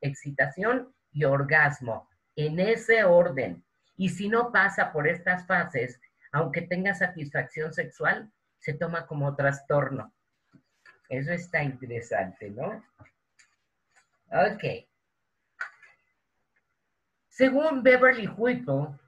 excitación 0.00 0.92
y 1.12 1.24
orgasmo, 1.24 2.08
en 2.34 2.58
ese 2.58 3.04
orden. 3.04 3.62
Y 3.96 4.08
si 4.08 4.28
no 4.28 4.50
pasa 4.50 4.92
por 4.92 5.06
estas 5.06 5.46
fases, 5.46 6.00
aunque 6.32 6.62
tenga 6.62 6.94
satisfacción 6.94 7.72
sexual, 7.72 8.32
se 8.58 8.72
toma 8.74 9.06
como 9.06 9.36
trastorno. 9.36 10.12
Eso 11.08 11.32
está 11.32 11.62
interesante, 11.62 12.50
¿no? 12.50 12.82
Ok. 14.30 14.88
Según 17.28 17.82
Beverly 17.82 18.28
Whipple, 18.28 18.98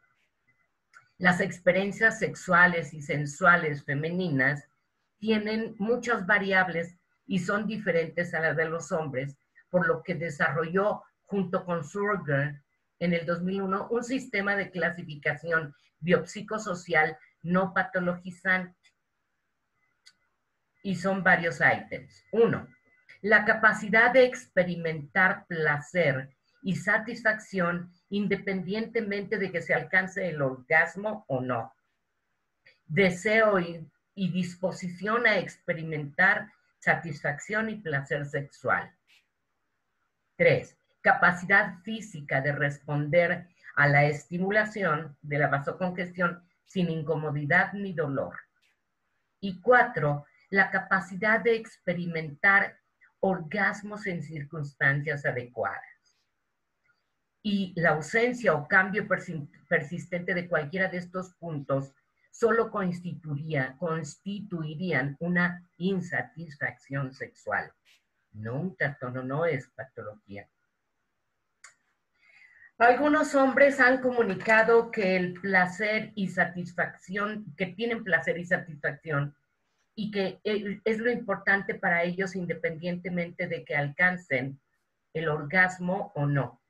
las 1.19 1.40
experiencias 1.40 2.19
sexuales 2.19 2.93
y 2.93 3.00
sensuales 3.00 3.85
femeninas 3.85 4.69
tienen 5.19 5.75
muchas 5.78 6.26
variables 6.26 6.99
y 7.26 7.38
son 7.38 7.66
diferentes 7.66 8.35
a 8.35 8.40
las 8.40 8.57
de 8.57 8.66
los 8.66 8.93
hombres, 8.93 9.38
por 9.71 9.87
lo 9.87 10.02
que 10.02 10.14
desarrolló 10.14 11.02
junto 11.23 11.64
con 11.64 11.85
Surger 11.85 12.63
en 13.04 13.12
el 13.12 13.26
2001 13.26 13.88
un 13.90 14.02
sistema 14.02 14.56
de 14.56 14.70
clasificación 14.70 15.75
biopsicosocial 16.00 17.18
no 17.42 17.75
patologizante. 17.75 18.78
Y 20.82 20.96
son 20.96 21.23
varios 21.23 21.61
ítems. 21.61 22.25
Uno, 22.32 22.66
la 23.20 23.44
capacidad 23.44 24.12
de 24.12 24.25
experimentar 24.25 25.46
placer 25.46 26.30
y 26.62 26.76
satisfacción 26.76 27.92
independientemente 28.08 29.38
de 29.38 29.52
que 29.52 29.61
se 29.61 29.75
alcance 29.75 30.26
el 30.28 30.40
orgasmo 30.40 31.25
o 31.28 31.40
no. 31.42 31.75
Deseo 32.87 33.58
y, 33.61 33.87
disposición 34.14 35.26
a 35.26 35.38
experimentar 35.38 36.50
satisfacción 36.78 37.68
y 37.68 37.76
placer 37.76 38.25
sexual. 38.26 38.94
Tres, 40.37 40.76
capacidad 41.04 41.82
física 41.82 42.40
de 42.40 42.52
responder 42.52 43.46
a 43.76 43.87
la 43.87 44.06
estimulación 44.06 45.14
de 45.20 45.38
la 45.38 45.49
vasocongestión 45.49 46.42
sin 46.64 46.88
incomodidad 46.88 47.75
ni 47.75 47.92
dolor. 47.92 48.34
Y 49.38 49.61
cuatro, 49.61 50.25
la 50.49 50.70
capacidad 50.70 51.40
de 51.40 51.56
experimentar 51.56 52.78
orgasmos 53.20 54.06
en 54.06 54.23
circunstancias 54.23 55.26
adecuadas. 55.26 55.84
Y 57.42 57.78
la 57.78 57.90
ausencia 57.90 58.54
o 58.54 58.66
cambio 58.66 59.06
persistente 59.68 60.32
de 60.32 60.49
cualquiera 60.49 60.88
de 60.88 60.96
estos 60.96 61.34
puntos 61.34 61.92
solo 62.30 62.70
constituiría, 62.70 63.76
constituirían 63.76 65.18
una 65.20 65.68
insatisfacción 65.76 67.12
sexual. 67.12 67.70
No 68.32 68.54
un 68.54 68.75
trastorno, 68.75 69.23
no 69.23 69.44
es 69.44 69.68
patología. 69.68 70.49
Algunos 72.78 73.37
hombres 73.37 73.78
han 73.78 74.00
comunicado 74.00 74.90
que 74.90 75.14
el 75.14 75.35
placer 75.35 76.11
y 76.16 76.26
satisfacción, 76.26 77.54
que 77.57 77.66
tienen 77.66 78.02
placer 78.02 78.37
y 78.37 78.45
satisfacción, 78.45 79.37
y 79.95 80.11
que 80.11 80.40
eh, 80.43 80.81
es 80.85 80.99
lo 80.99 81.09
importante 81.12 81.76
para 81.76 82.02
ellos 82.02 82.35
independientemente 82.35 83.47
de 83.47 83.64
que 83.64 83.76
alcancen 83.76 84.61
el 85.12 85.28
orgasmo 85.28 86.11
o 86.16 86.26
no. 86.26 86.61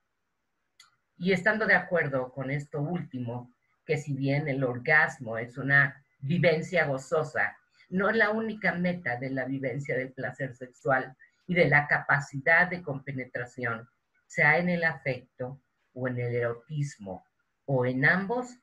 Y 1.16 1.32
estando 1.32 1.64
de 1.66 1.74
acuerdo 1.74 2.32
con 2.32 2.50
esto 2.50 2.82
último, 2.82 3.50
que 3.86 3.96
si 3.96 4.12
bien 4.12 4.46
el 4.46 4.62
orgasmo 4.62 5.38
es 5.38 5.56
una 5.56 6.04
vivencia 6.18 6.84
gozosa, 6.84 7.56
no 7.88 8.10
es 8.10 8.16
la 8.16 8.28
única 8.30 8.74
meta 8.74 9.16
de 9.16 9.30
la 9.30 9.46
vivencia 9.46 9.96
del 9.96 10.12
placer 10.12 10.54
sexual 10.54 11.16
y 11.46 11.54
de 11.54 11.66
la 11.66 11.88
capacidad 11.88 12.68
de 12.68 12.82
compenetración, 12.82 13.88
sea 14.26 14.58
en 14.58 14.68
el 14.68 14.84
afecto, 14.84 15.62
o 15.94 16.08
en 16.08 16.18
el 16.18 16.34
erotismo 16.34 17.26
o 17.66 17.86
en 17.86 18.04
ambos, 18.04 18.58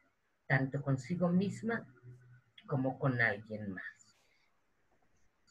tanto 0.47 0.81
consigo 0.81 1.29
misma 1.29 1.87
como 2.67 2.99
con 2.99 3.19
alguien 3.19 3.73
más. 3.73 4.15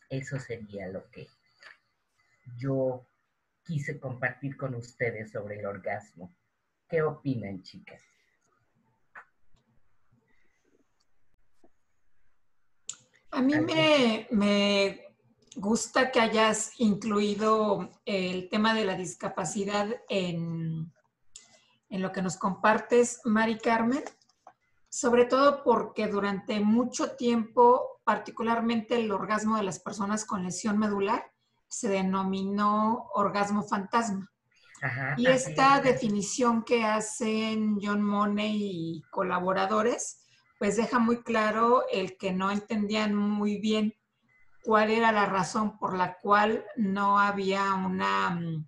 Eso 0.08 0.38
sería 0.38 0.88
lo 0.88 1.10
que 1.10 1.28
yo 2.56 3.06
quise 3.64 3.99
compartir 3.99 4.56
con 4.56 4.75
ustedes 4.75 5.32
sobre 5.32 5.60
el 5.60 5.66
orgasmo. 5.66 6.34
¿Qué 6.88 7.02
opinan, 7.02 7.62
chicas? 7.62 8.02
A 13.32 13.42
mí 13.42 13.54
me, 13.60 14.26
me, 14.30 15.10
gusta 15.56 16.10
que 16.10 16.20
hayas 16.20 16.72
incluido 16.78 17.90
el 18.04 18.49
tema 18.49 18.75
de 18.75 18.84
la 18.84 18.96
discapacidad 18.96 19.88
en, 20.08 20.92
en 21.90 22.02
lo 22.02 22.12
que 22.12 22.23
nos 22.23 22.37
compartes, 22.37 23.20
Mari 23.25 23.58
Carmen, 23.58 24.04
sobre 24.88 25.25
todo 25.25 25.62
porque 25.62 26.06
durante 26.06 26.60
mucho 26.60 27.12
tiempo, 27.17 28.00
particularmente 28.04 28.97
el 28.97 29.10
orgasmo 29.12 29.56
de 29.56 29.64
las 29.64 29.80
personas 29.80 30.25
con 30.25 30.45
lesión 30.45 30.78
medular, 30.78 31.30
se 31.69 31.88
denominó 31.88 33.08
orgasmo 33.14 33.62
fantasma. 33.62 34.30
y 35.19 35.26
esta 35.26 35.80
definición 35.80 36.64
que 36.64 36.84
hacen 36.84 37.78
John 37.82 38.02
Money 38.02 38.97
y 38.97 39.02
colaboradores, 39.10 40.25
pues 40.58 40.76
deja 40.76 40.99
muy 40.99 41.23
claro 41.23 41.84
el 41.93 42.17
que 42.17 42.32
no 42.32 42.50
entendían 42.50 43.14
muy 43.14 43.58
bien 43.58 43.95
cuál 44.62 44.91
era 44.91 45.12
la 45.12 45.26
razón 45.26 45.78
por 45.78 45.97
la 45.97 46.19
cual 46.19 46.64
no 46.76 47.19
había 47.19 47.75
una 47.75 48.30
mm, 48.30 48.67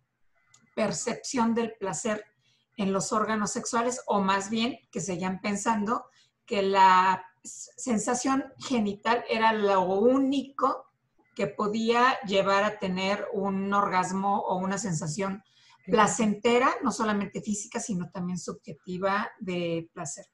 percepción 0.74 1.54
del 1.54 1.74
placer 1.78 2.31
en 2.76 2.92
los 2.92 3.12
órganos 3.12 3.52
sexuales 3.52 4.02
o 4.06 4.20
más 4.20 4.50
bien 4.50 4.78
que 4.90 5.00
seguían 5.00 5.40
pensando 5.40 6.06
que 6.46 6.62
la 6.62 7.24
sensación 7.42 8.44
genital 8.58 9.24
era 9.28 9.52
lo 9.52 9.82
único 9.82 10.86
que 11.34 11.46
podía 11.46 12.20
llevar 12.26 12.64
a 12.64 12.78
tener 12.78 13.26
un 13.32 13.72
orgasmo 13.72 14.40
o 14.40 14.56
una 14.56 14.78
sensación 14.78 15.42
placentera, 15.86 16.70
no 16.82 16.92
solamente 16.92 17.40
física, 17.40 17.80
sino 17.80 18.10
también 18.10 18.38
subjetiva 18.38 19.30
de 19.40 19.90
placer. 19.92 20.26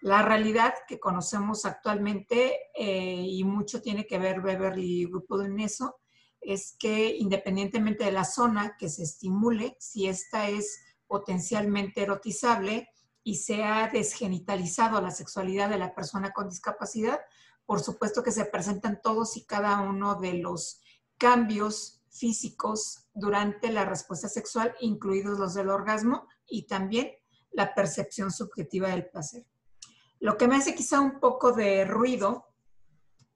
La 0.00 0.22
realidad 0.22 0.74
que 0.86 1.00
conocemos 1.00 1.64
actualmente, 1.64 2.54
eh, 2.74 3.24
y 3.26 3.44
mucho 3.44 3.82
tiene 3.82 4.06
que 4.06 4.18
ver 4.18 4.40
Beverly 4.40 5.06
Whipple 5.06 5.46
en 5.46 5.60
eso, 5.60 5.96
es 6.40 6.76
que 6.78 7.16
independientemente 7.16 8.04
de 8.04 8.12
la 8.12 8.24
zona 8.24 8.76
que 8.78 8.88
se 8.88 9.02
estimule, 9.02 9.76
si 9.80 10.06
esta 10.06 10.48
es 10.48 10.80
potencialmente 11.06 12.02
erotizable 12.02 12.88
y 13.22 13.36
se 13.36 13.64
ha 13.64 13.88
desgenitalizado 13.88 15.00
la 15.00 15.10
sexualidad 15.10 15.68
de 15.68 15.78
la 15.78 15.94
persona 15.94 16.32
con 16.32 16.48
discapacidad, 16.48 17.20
por 17.64 17.80
supuesto 17.80 18.22
que 18.22 18.32
se 18.32 18.44
presentan 18.44 19.00
todos 19.02 19.36
y 19.36 19.44
cada 19.44 19.80
uno 19.80 20.14
de 20.14 20.34
los 20.34 20.80
cambios 21.18 22.04
físicos 22.08 23.08
durante 23.14 23.70
la 23.70 23.84
respuesta 23.84 24.28
sexual, 24.28 24.74
incluidos 24.80 25.38
los 25.38 25.54
del 25.54 25.70
orgasmo 25.70 26.28
y 26.46 26.66
también 26.66 27.10
la 27.50 27.74
percepción 27.74 28.30
subjetiva 28.30 28.88
del 28.90 29.08
placer. 29.08 29.46
Lo 30.20 30.36
que 30.36 30.48
me 30.48 30.56
hace 30.56 30.74
quizá 30.74 31.00
un 31.00 31.20
poco 31.20 31.52
de 31.52 31.84
ruido 31.84 32.46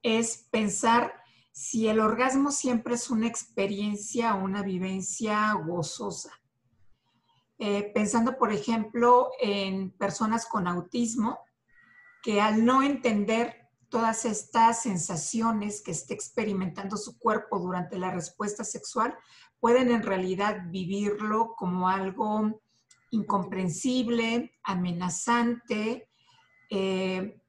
es 0.01 0.47
pensar 0.51 1.13
si 1.51 1.87
el 1.87 1.99
orgasmo 1.99 2.51
siempre 2.51 2.95
es 2.95 3.09
una 3.09 3.27
experiencia 3.27 4.35
o 4.35 4.43
una 4.43 4.63
vivencia 4.63 5.53
gozosa. 5.53 6.40
Eh, 7.63 7.91
pensando, 7.93 8.39
por 8.39 8.51
ejemplo, 8.51 9.29
en 9.39 9.91
personas 9.91 10.47
con 10.47 10.65
autismo, 10.65 11.37
que 12.23 12.41
al 12.41 12.65
no 12.65 12.81
entender 12.81 13.69
todas 13.87 14.25
estas 14.25 14.81
sensaciones 14.81 15.83
que 15.83 15.91
esté 15.91 16.15
experimentando 16.15 16.97
su 16.97 17.19
cuerpo 17.19 17.59
durante 17.59 17.99
la 17.99 18.09
respuesta 18.09 18.63
sexual, 18.63 19.15
pueden 19.59 19.91
en 19.91 20.01
realidad 20.01 20.63
vivirlo 20.71 21.53
como 21.55 21.87
algo 21.87 22.63
incomprensible, 23.11 24.53
amenazante, 24.63 26.09
eh, 26.71 27.39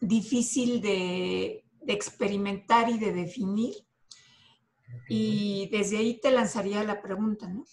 difícil 0.00 0.80
de, 0.80 1.64
de, 1.82 1.92
experimentar 1.92 2.88
y 2.88 3.00
de 3.00 3.12
definir. 3.12 3.74
Y 5.08 5.68
desde 5.72 5.98
ahí 5.98 6.20
te 6.20 6.30
lanzaría 6.30 6.84
la 6.84 7.02
pregunta, 7.02 7.48
¿no? 7.48 7.64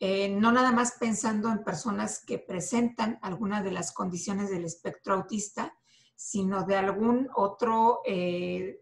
Eh, 0.00 0.28
no 0.28 0.52
nada 0.52 0.70
más 0.70 0.92
pensando 0.92 1.50
en 1.50 1.64
personas 1.64 2.24
que 2.24 2.38
presentan 2.38 3.18
alguna 3.20 3.62
de 3.62 3.72
las 3.72 3.92
condiciones 3.92 4.48
del 4.48 4.64
espectro 4.64 5.14
autista, 5.14 5.76
sino 6.14 6.64
de 6.64 6.76
algún 6.76 7.28
otro 7.34 8.00
eh, 8.06 8.80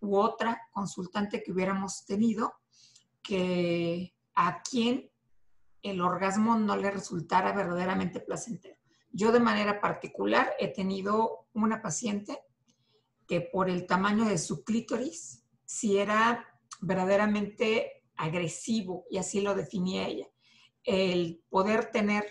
u 0.00 0.16
otra 0.16 0.60
consultante 0.70 1.42
que 1.42 1.52
hubiéramos 1.52 2.04
tenido 2.04 2.52
que 3.22 4.14
a 4.34 4.62
quien 4.62 5.10
el 5.82 6.02
orgasmo 6.02 6.56
no 6.56 6.76
le 6.76 6.90
resultara 6.90 7.52
verdaderamente 7.52 8.20
placentero. 8.20 8.76
Yo 9.10 9.32
de 9.32 9.40
manera 9.40 9.80
particular 9.80 10.52
he 10.58 10.68
tenido 10.68 11.46
una 11.54 11.80
paciente 11.80 12.40
que 13.26 13.40
por 13.40 13.70
el 13.70 13.86
tamaño 13.86 14.26
de 14.26 14.36
su 14.36 14.64
clítoris, 14.64 15.44
si 15.64 15.96
era 15.96 16.46
verdaderamente 16.80 18.04
agresivo, 18.16 19.06
y 19.10 19.16
así 19.16 19.40
lo 19.40 19.54
definía 19.54 20.06
ella 20.06 20.28
el 20.88 21.44
poder 21.50 21.90
tener 21.90 22.24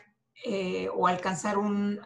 eh, 0.44 0.90
o 0.90 1.06
alcanzar 1.06 1.60
un, 1.60 2.02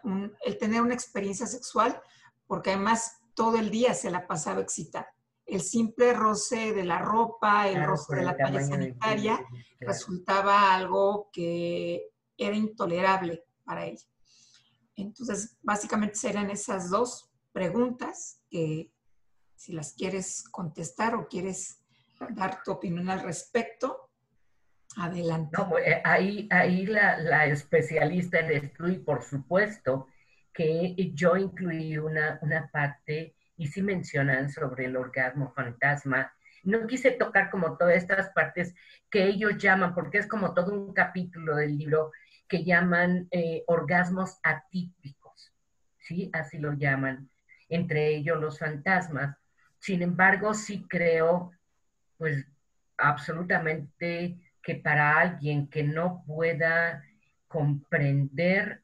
el 0.45 0.57
tener 0.57 0.81
una 0.81 0.93
experiencia 0.93 1.47
sexual, 1.47 2.01
porque 2.45 2.71
además 2.71 3.21
todo 3.33 3.57
el 3.57 3.71
día 3.71 3.93
se 3.93 4.11
la 4.11 4.27
pasaba 4.27 4.59
excitada. 4.59 5.07
El 5.45 5.61
simple 5.61 6.11
roce 6.11 6.73
de 6.73 6.83
la 6.83 6.99
ropa, 6.99 7.69
el 7.69 7.85
roce 7.85 8.17
de 8.17 8.23
la 8.23 8.35
talla 8.35 8.61
sanitaria, 8.65 9.39
resultaba 9.79 10.75
algo 10.75 11.29
que 11.31 12.09
era 12.37 12.55
intolerable 12.55 13.45
para 13.63 13.85
ella. 13.85 14.05
Entonces, 14.97 15.57
básicamente 15.61 16.15
serán 16.15 16.49
esas 16.49 16.89
dos 16.89 17.31
preguntas 17.53 18.41
que 18.49 18.91
si 19.55 19.71
las 19.71 19.93
quieres 19.93 20.43
contestar 20.43 21.15
o 21.15 21.27
quieres 21.29 21.81
dar 22.31 22.61
tu 22.63 22.71
opinión 22.71 23.09
al 23.09 23.21
respecto, 23.21 24.10
Adelante. 24.97 25.57
Pues, 25.69 25.87
eh, 25.87 26.01
ahí 26.03 26.47
ahí 26.51 26.85
la, 26.85 27.45
especialista 27.45 28.39
en 28.39 28.51
esto 28.51 28.87
y 28.87 28.97
por 28.97 29.23
supuesto 29.23 30.07
que 30.53 30.95
yo 31.13 31.37
incluí 31.37 31.97
una, 31.97 32.39
una 32.41 32.69
parte 32.71 33.35
y 33.57 33.67
sí 33.67 33.81
mencionan 33.81 34.51
sobre 34.51 34.85
el 34.85 34.97
orgasmo 34.97 35.53
fantasma 35.53 36.31
no 36.63 36.87
quise 36.87 37.11
tocar 37.11 37.49
como 37.49 37.77
todas 37.77 37.95
estas 37.95 38.29
partes 38.29 38.75
que 39.09 39.25
ellos 39.25 39.57
llaman, 39.57 39.93
porque 39.93 40.19
es 40.19 40.27
como 40.27 40.53
todo 40.53 40.73
un 40.73 40.93
capítulo 40.93 41.55
del 41.55 41.77
libro 41.77 42.11
que 42.47 42.63
llaman 42.63 43.27
eh, 43.31 43.63
orgasmos 43.67 44.39
atípicos, 44.43 45.53
¿sí? 45.99 46.29
Así 46.33 46.59
lo 46.59 46.73
llaman, 46.73 47.29
entre 47.69 48.09
ellos 48.15 48.39
los 48.39 48.59
fantasmas. 48.59 49.37
Sin 49.79 50.01
embargo, 50.01 50.53
sí 50.53 50.85
creo, 50.87 51.51
pues 52.17 52.45
absolutamente 52.97 54.37
que 54.63 54.75
para 54.75 55.19
alguien 55.19 55.67
que 55.67 55.83
no 55.83 56.23
pueda 56.25 57.03
comprender, 57.47 58.81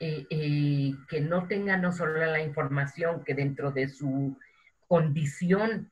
eh, 0.00 0.26
eh, 0.28 0.92
que 1.08 1.20
no 1.20 1.46
tenga 1.46 1.76
no 1.76 1.92
solo 1.92 2.24
la 2.24 2.42
información 2.42 3.24
que 3.24 3.34
dentro 3.34 3.70
de 3.70 3.88
su 3.88 4.36
condición 4.86 5.90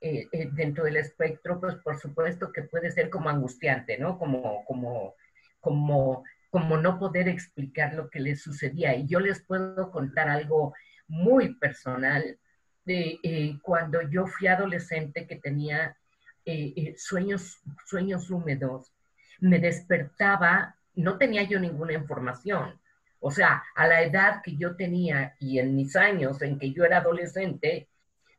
eh, 0.00 0.28
dentro 0.52 0.84
del 0.84 0.96
espectro, 0.96 1.60
pues 1.60 1.74
por 1.76 1.98
supuesto 1.98 2.52
que 2.52 2.62
puede 2.62 2.90
ser 2.90 3.10
como 3.10 3.28
angustiante, 3.28 3.98
¿no? 3.98 4.18
Como, 4.18 4.64
como, 4.64 5.14
como, 5.60 6.24
como 6.48 6.78
no 6.78 6.98
poder 6.98 7.28
explicar 7.28 7.92
lo 7.92 8.08
que 8.08 8.20
les 8.20 8.40
sucedía. 8.40 8.94
Y 8.94 9.06
yo 9.06 9.20
les 9.20 9.42
puedo 9.42 9.90
contar 9.90 10.30
algo 10.30 10.74
muy 11.06 11.54
personal 11.56 12.38
de 12.86 13.58
cuando 13.62 14.00
yo 14.00 14.26
fui 14.26 14.48
adolescente 14.48 15.26
que 15.26 15.36
tenía 15.36 15.96
sueños, 16.96 17.60
sueños 17.86 18.30
húmedos, 18.30 18.92
me 19.40 19.58
despertaba 19.58 20.76
no 21.00 21.18
tenía 21.18 21.42
yo 21.42 21.58
ninguna 21.58 21.92
información. 21.92 22.78
O 23.20 23.30
sea, 23.30 23.62
a 23.74 23.86
la 23.86 24.02
edad 24.02 24.40
que 24.42 24.56
yo 24.56 24.76
tenía 24.76 25.34
y 25.38 25.58
en 25.58 25.76
mis 25.76 25.94
años 25.96 26.40
en 26.42 26.58
que 26.58 26.72
yo 26.72 26.84
era 26.84 26.98
adolescente, 26.98 27.88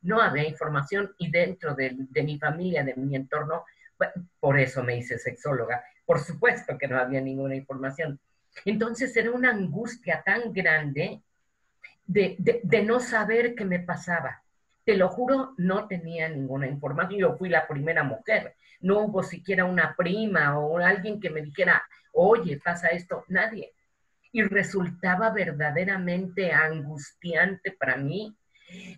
no 0.01 0.21
había 0.21 0.47
información 0.47 1.13
y 1.19 1.29
dentro 1.29 1.75
de, 1.75 1.95
mi 2.23 2.39
familia, 2.39 2.83
de 2.83 2.95
mi 2.95 3.15
entorno, 3.15 3.65
por 4.39 4.59
eso 4.59 4.83
me 4.83 4.97
hice 4.97 5.19
sexóloga. 5.19 5.83
Por 6.05 6.19
supuesto 6.19 6.77
que 6.77 6.87
no 6.87 6.97
había 6.97 7.21
ninguna 7.21 7.55
información. 7.55 8.19
Entonces 8.65 9.15
era 9.15 9.31
una 9.31 9.51
angustia 9.51 10.23
tan 10.25 10.51
grande 10.51 11.21
de, 12.07 12.35
de, 12.63 12.83
no 12.83 12.99
saber 12.99 13.53
qué 13.53 13.63
me 13.63 13.79
pasaba. 13.79 14.43
Te 14.91 14.97
lo 14.97 15.07
juro, 15.07 15.53
no 15.55 15.87
tenía 15.87 16.27
ninguna 16.27 16.67
información. 16.67 17.17
Yo 17.17 17.37
fui 17.37 17.47
la 17.47 17.65
primera 17.65 18.03
mujer. 18.03 18.57
No 18.81 18.99
hubo 18.99 19.23
siquiera 19.23 19.63
una 19.63 19.95
prima 19.95 20.59
o 20.59 20.79
alguien 20.79 21.21
que 21.21 21.29
me 21.29 21.41
dijera, 21.41 21.81
oye, 22.11 22.59
pasa 22.61 22.89
esto, 22.89 23.23
nadie. 23.29 23.71
Y 24.33 24.43
resultaba 24.43 25.29
verdaderamente 25.29 26.51
angustiante 26.51 27.71
para 27.71 27.95
mí 27.95 28.35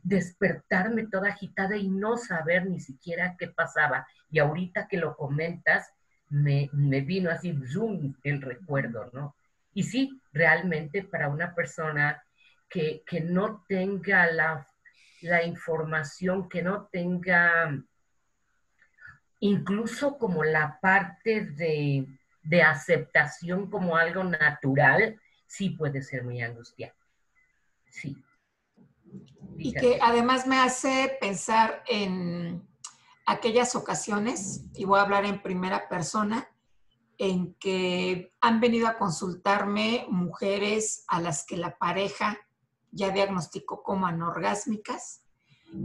despertarme 0.01 1.05
toda 1.05 1.29
agitada 1.29 1.77
y 1.77 1.87
no 1.87 2.17
saber 2.17 2.65
ni 2.65 2.79
siquiera 2.79 3.35
qué 3.37 3.49
pasaba. 3.49 4.07
Y 4.31 4.39
ahorita 4.39 4.87
que 4.87 4.97
lo 4.97 5.15
comentas, 5.15 5.91
me, 6.27 6.71
vino 6.73 7.29
así 7.29 7.55
zoom 7.71 8.15
el 8.23 8.41
recuerdo, 8.41 9.11
¿no? 9.13 9.35
Y 9.75 9.83
sí, 9.83 10.19
realmente 10.31 11.03
para 11.03 11.29
una 11.29 11.53
persona 11.53 12.23
que, 12.67 13.03
que 13.05 13.21
no 13.21 13.63
tenga 13.67 14.25
la, 14.31 14.67
la 15.23 15.43
información, 15.43 16.47
que 16.49 16.61
no 16.61 16.85
tenga 16.91 17.83
incluso 19.39 20.17
como 20.17 20.43
la 20.43 20.79
parte 20.81 21.45
de, 21.45 22.07
de 22.43 22.61
aceptación 22.61 23.69
como 23.69 23.97
algo 23.97 24.23
natural, 24.23 25.19
sí 25.47 25.71
puede 25.71 26.01
ser 26.01 26.23
muy 26.23 26.41
angustiante. 26.41 26.97
Sí. 27.89 28.15
Y 29.57 29.73
que 29.73 29.99
además 30.01 30.47
me 30.47 30.59
hace 30.59 31.17
pensar 31.19 31.83
en 31.87 32.65
aquellas 33.25 33.75
ocasiones, 33.75 34.65
y 34.75 34.85
voy 34.85 34.99
a 34.99 35.03
hablar 35.03 35.25
en 35.25 35.41
primera 35.41 35.87
persona, 35.89 36.47
en 37.17 37.53
que 37.55 38.33
han 38.41 38.59
venido 38.59 38.87
a 38.87 38.97
consultarme 38.97 40.05
mujeres 40.09 41.05
a 41.07 41.21
las 41.21 41.45
que 41.45 41.57
la 41.57 41.77
pareja 41.77 42.39
ya 42.93 43.09
diagnosticó 43.09 43.81
como 43.83 44.05
anorgásmicas 44.05 45.23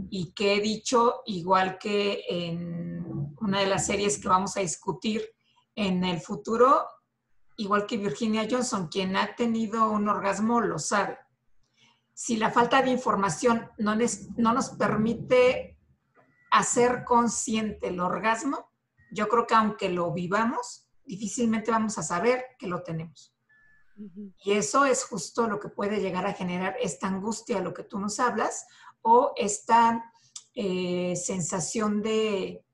y 0.09 0.33
que 0.33 0.55
he 0.55 0.61
dicho, 0.61 1.21
igual 1.25 1.77
que 1.79 2.23
en 2.29 3.35
una 3.41 3.59
de 3.59 3.65
las 3.65 3.87
series 3.87 4.19
que 4.19 4.27
vamos 4.27 4.55
a 4.55 4.61
discutir, 4.61 5.23
en 5.75 6.03
el 6.03 6.19
futuro, 6.19 6.85
igual 7.57 7.85
que 7.85 7.97
Virginia 7.97 8.47
Johnson, 8.49 8.89
quien 8.89 9.15
ha 9.15 9.35
tenido 9.35 9.89
un 9.89 10.09
orgasmo 10.09 10.61
lo 10.61 10.77
sabe. 10.77 11.17
Si 12.13 12.35
la 12.35 12.51
falta 12.51 12.81
de 12.81 12.91
información 12.91 13.69
no, 13.77 13.95
no 14.37 14.53
nos 14.53 14.69
permite 14.71 15.77
hacer 16.51 17.03
consciente 17.05 17.87
el 17.87 17.99
orgasmo, 17.99 18.69
yo 19.11 19.27
creo 19.27 19.47
que 19.47 19.55
aunque 19.55 19.89
lo 19.89 20.11
vivamos, 20.11 20.89
difícilmente 21.05 21.71
vamos 21.71 21.97
a 21.97 22.03
saber 22.03 22.43
que 22.59 22.67
lo 22.67 22.83
tenemos. 22.83 23.33
Y 24.43 24.51
eso 24.53 24.85
es 24.85 25.03
justo 25.03 25.47
lo 25.47 25.59
que 25.59 25.69
puede 25.69 25.99
llegar 25.99 26.25
a 26.25 26.33
generar 26.33 26.75
esta 26.81 27.07
angustia 27.07 27.57
a 27.57 27.61
lo 27.61 27.73
que 27.73 27.83
tú 27.83 27.99
nos 27.99 28.19
hablas 28.19 28.67
o 29.01 29.33
esta 29.35 30.13
eh, 30.55 31.15
sensación 31.15 32.01
de 32.01 32.65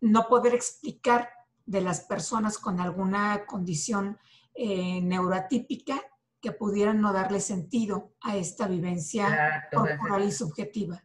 no 0.00 0.28
poder 0.28 0.54
explicar 0.54 1.30
de 1.66 1.80
las 1.80 2.00
personas 2.02 2.58
con 2.58 2.80
alguna 2.80 3.46
condición 3.46 4.18
eh, 4.54 5.00
neurotípica 5.02 6.00
que 6.40 6.52
pudieran 6.52 7.00
no 7.00 7.12
darle 7.12 7.40
sentido 7.40 8.14
a 8.20 8.36
esta 8.36 8.68
vivencia 8.68 9.68
corporal 9.72 10.24
y 10.24 10.32
subjetiva. 10.32 11.04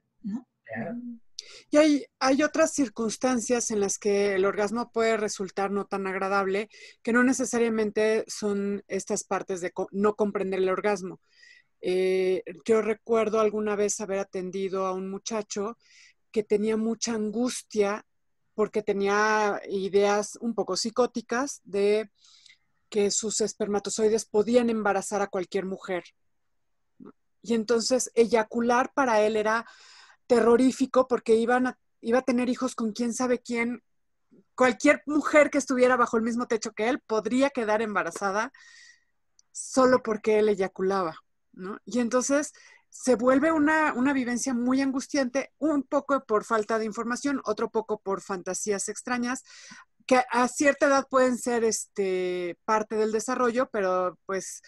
Y 1.70 1.78
hay, 2.20 2.44
otras 2.44 2.74
circunstancias 2.74 3.72
en 3.72 3.80
las 3.80 3.98
que 3.98 4.36
el 4.36 4.46
orgasmo 4.46 4.92
puede 4.92 5.18
resultar 5.18 5.72
no 5.72 5.86
tan 5.86 6.08
agradable, 6.08 6.70
que 7.02 7.14
no 7.14 7.24
necesariamente 7.24 8.26
son 8.28 8.84
estas 8.88 9.24
partes 9.24 9.62
de 9.62 9.74
no 9.92 10.16
comprender 10.16 10.60
el 10.60 10.70
orgasmo. 10.70 11.20
Eh, 11.82 12.44
yo 12.66 12.82
recuerdo 12.82 13.40
alguna 13.40 13.76
vez 13.76 14.00
haber 14.00 14.20
atendido 14.20 14.86
a 14.86 14.94
un 14.94 15.10
muchacho 15.10 15.78
que 16.32 16.44
tenía 16.44 16.78
mucha 16.78 17.14
angustia 17.14 18.06
porque 18.56 18.84
tenía 18.84 19.62
ideas 19.70 20.38
un 20.40 20.54
poco 20.54 20.78
psicóticas 20.78 21.62
de 21.64 22.10
que 22.90 23.10
sus 23.10 23.42
espermatozoides 23.42 24.26
podían 24.26 24.70
embarazar 24.70 25.22
a 25.22 25.28
cualquier 25.28 25.66
mujer. 25.66 26.04
Y 27.42 27.56
entonces 27.56 28.12
eyacular 28.14 28.94
para 28.94 29.22
él 29.22 29.36
era 29.36 29.66
terrorífico 30.34 31.08
porque 31.08 31.36
iban 31.36 31.68
a, 31.68 31.78
iba 32.02 32.20
a 32.20 32.24
tener 32.24 32.50
hijos 32.50 32.74
con 32.74 32.92
quién 32.92 33.14
sabe 33.14 33.40
quién. 33.40 33.84
Cualquier 34.56 35.04
mujer 35.06 35.52
que 35.52 35.60
estuviera 35.60 35.96
bajo 35.96 36.18
el 36.18 36.24
mismo 36.24 36.48
techo 36.48 36.72
que 36.72 36.90
él 36.90 37.00
podría 37.06 37.52
quedar 37.52 37.82
embarazada 37.82 38.52
solo 39.52 40.02
porque 40.02 40.40
él 40.40 40.50
eyaculaba. 40.50 41.18
Y 41.86 42.00
entonces 42.00 42.52
se 42.90 43.16
vuelve 43.16 43.52
una, 43.52 43.94
vivencia 44.14 44.56
muy 44.56 44.82
angustiante, 44.82 45.52
un 45.60 45.84
poco 45.84 46.24
por 46.26 46.46
falta 46.46 46.80
de 46.80 46.86
información, 46.86 47.40
otro 47.46 47.70
poco 47.70 48.00
por 48.00 48.22
fantasías 48.22 48.90
extrañas, 48.90 49.44
que 50.08 50.24
a 50.32 50.48
cierta 50.48 50.88
edad 50.88 51.08
pueden 51.10 51.38
ser 51.38 51.64
este, 51.64 52.58
parte 52.66 52.96
del 52.96 53.12
desarrollo, 53.12 53.70
pero 53.72 54.18
pues 54.26 54.62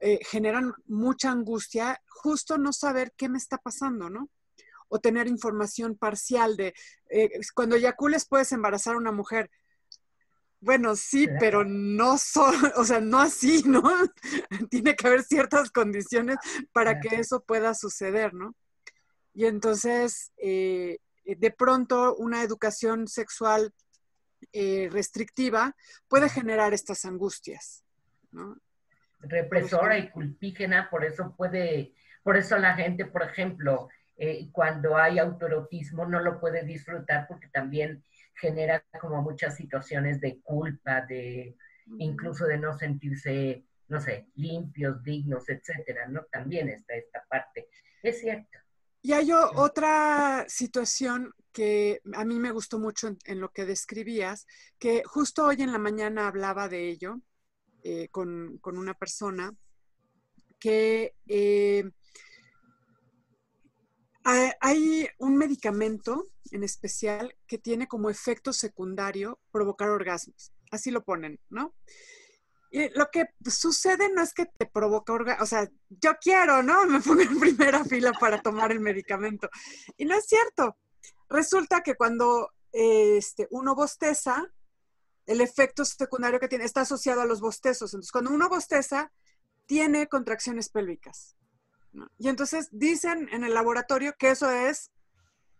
eh, 0.00 0.18
generan 0.24 0.72
mucha 0.86 1.30
angustia 1.30 2.00
justo 2.06 2.56
no 2.56 2.72
saber 2.72 3.12
qué 3.16 3.28
me 3.28 3.38
está 3.38 3.58
pasando, 3.58 4.08
¿no? 4.08 4.30
O 4.90 4.98
tener 4.98 5.26
información 5.26 5.96
parcial 5.96 6.56
de, 6.56 6.74
eh, 7.08 7.30
cuando 7.54 7.76
eyacules 7.76 8.26
puedes 8.26 8.52
embarazar 8.52 8.94
a 8.94 8.98
una 8.98 9.12
mujer, 9.12 9.50
bueno, 10.60 10.94
sí, 10.94 11.26
pero 11.38 11.64
no 11.64 12.18
son, 12.18 12.54
o 12.76 12.84
sea, 12.84 13.00
no 13.00 13.18
así, 13.18 13.62
¿no? 13.64 13.82
Tiene 14.70 14.94
que 14.94 15.06
haber 15.06 15.22
ciertas 15.22 15.70
condiciones 15.70 16.36
para 16.72 17.00
que 17.00 17.16
eso 17.16 17.40
pueda 17.40 17.74
suceder, 17.74 18.34
¿no? 18.34 18.54
Y 19.32 19.46
entonces, 19.46 20.32
eh, 20.36 20.98
de 21.24 21.50
pronto, 21.50 22.14
una 22.16 22.42
educación 22.42 23.08
sexual 23.08 23.72
eh, 24.52 24.88
restrictiva 24.90 25.76
puede 26.08 26.28
generar 26.28 26.74
estas 26.74 27.04
angustias, 27.04 27.84
¿no? 28.32 28.56
Represora 29.20 29.98
y 29.98 30.10
culpígena, 30.10 30.88
por 30.90 31.04
eso 31.04 31.34
puede, 31.36 31.94
por 32.22 32.36
eso 32.36 32.58
la 32.58 32.74
gente, 32.74 33.04
por 33.04 33.22
ejemplo, 33.22 33.88
eh, 34.22 34.50
cuando 34.52 34.98
hay 34.98 35.18
autoerotismo 35.18 36.04
no 36.04 36.20
lo 36.20 36.38
puede 36.38 36.62
disfrutar 36.62 37.26
porque 37.26 37.48
también 37.48 38.04
genera 38.34 38.84
como 39.00 39.22
muchas 39.22 39.56
situaciones 39.56 40.20
de 40.20 40.42
culpa, 40.42 41.00
de 41.00 41.56
incluso 41.98 42.44
de 42.44 42.58
no 42.58 42.78
sentirse, 42.78 43.64
no 43.88 43.98
sé, 43.98 44.28
limpios, 44.34 45.02
dignos, 45.02 45.48
etcétera, 45.48 46.06
¿no? 46.06 46.26
También 46.30 46.68
está 46.68 46.96
esta 46.96 47.24
parte. 47.30 47.70
Es 48.02 48.20
cierto. 48.20 48.58
Y 49.00 49.14
hay 49.14 49.32
otra 49.32 50.44
situación 50.48 51.32
que 51.50 52.02
a 52.12 52.26
mí 52.26 52.38
me 52.38 52.52
gustó 52.52 52.78
mucho 52.78 53.16
en, 53.24 53.40
lo 53.40 53.48
que 53.48 53.64
describías, 53.64 54.46
que 54.78 55.02
justo 55.06 55.46
hoy 55.46 55.62
en 55.62 55.72
la 55.72 55.78
mañana 55.78 56.28
hablaba 56.28 56.68
de 56.68 56.90
ello 56.90 57.22
eh, 57.82 58.08
con, 58.10 58.60
una 58.62 58.92
persona 58.92 59.50
que 60.58 61.14
eh, 61.26 61.90
hay 64.24 65.08
un 65.18 65.36
medicamento 65.36 66.28
en 66.50 66.64
especial 66.64 67.34
que 67.46 67.58
tiene 67.58 67.88
como 67.88 68.10
efecto 68.10 68.52
secundario 68.52 69.40
provocar 69.50 69.90
orgasmos. 69.90 70.52
Así 70.70 70.90
lo 70.90 71.04
ponen, 71.04 71.40
¿no? 71.48 71.74
Y 72.72 72.88
lo 72.96 73.10
que 73.10 73.26
sucede 73.48 74.08
no 74.12 74.22
es 74.22 74.32
que 74.32 74.46
te 74.46 74.66
provoca 74.66 75.12
orgasmo, 75.12 75.42
o 75.42 75.46
sea, 75.46 75.68
yo 75.88 76.12
quiero, 76.20 76.62
¿no? 76.62 76.84
Me 76.86 77.00
pongo 77.00 77.22
en 77.22 77.40
primera 77.40 77.84
fila 77.84 78.12
para 78.12 78.40
tomar 78.40 78.70
el 78.70 78.80
medicamento. 78.80 79.48
Y 79.96 80.04
no 80.04 80.14
es 80.14 80.26
cierto. 80.26 80.76
Resulta 81.28 81.82
que 81.82 81.94
cuando 81.94 82.50
este, 82.72 83.48
uno 83.50 83.74
bosteza, 83.74 84.46
el 85.26 85.40
efecto 85.40 85.84
secundario 85.84 86.40
que 86.40 86.48
tiene 86.48 86.64
está 86.64 86.82
asociado 86.82 87.20
a 87.20 87.26
los 87.26 87.40
bostezos. 87.40 87.92
Entonces, 87.92 88.12
cuando 88.12 88.30
uno 88.30 88.48
bosteza, 88.48 89.12
tiene 89.66 90.08
contracciones 90.08 90.68
pélvicas. 90.68 91.36
Y 92.18 92.28
entonces 92.28 92.68
dicen 92.70 93.28
en 93.32 93.44
el 93.44 93.54
laboratorio 93.54 94.14
que 94.18 94.30
eso 94.30 94.50
es 94.50 94.90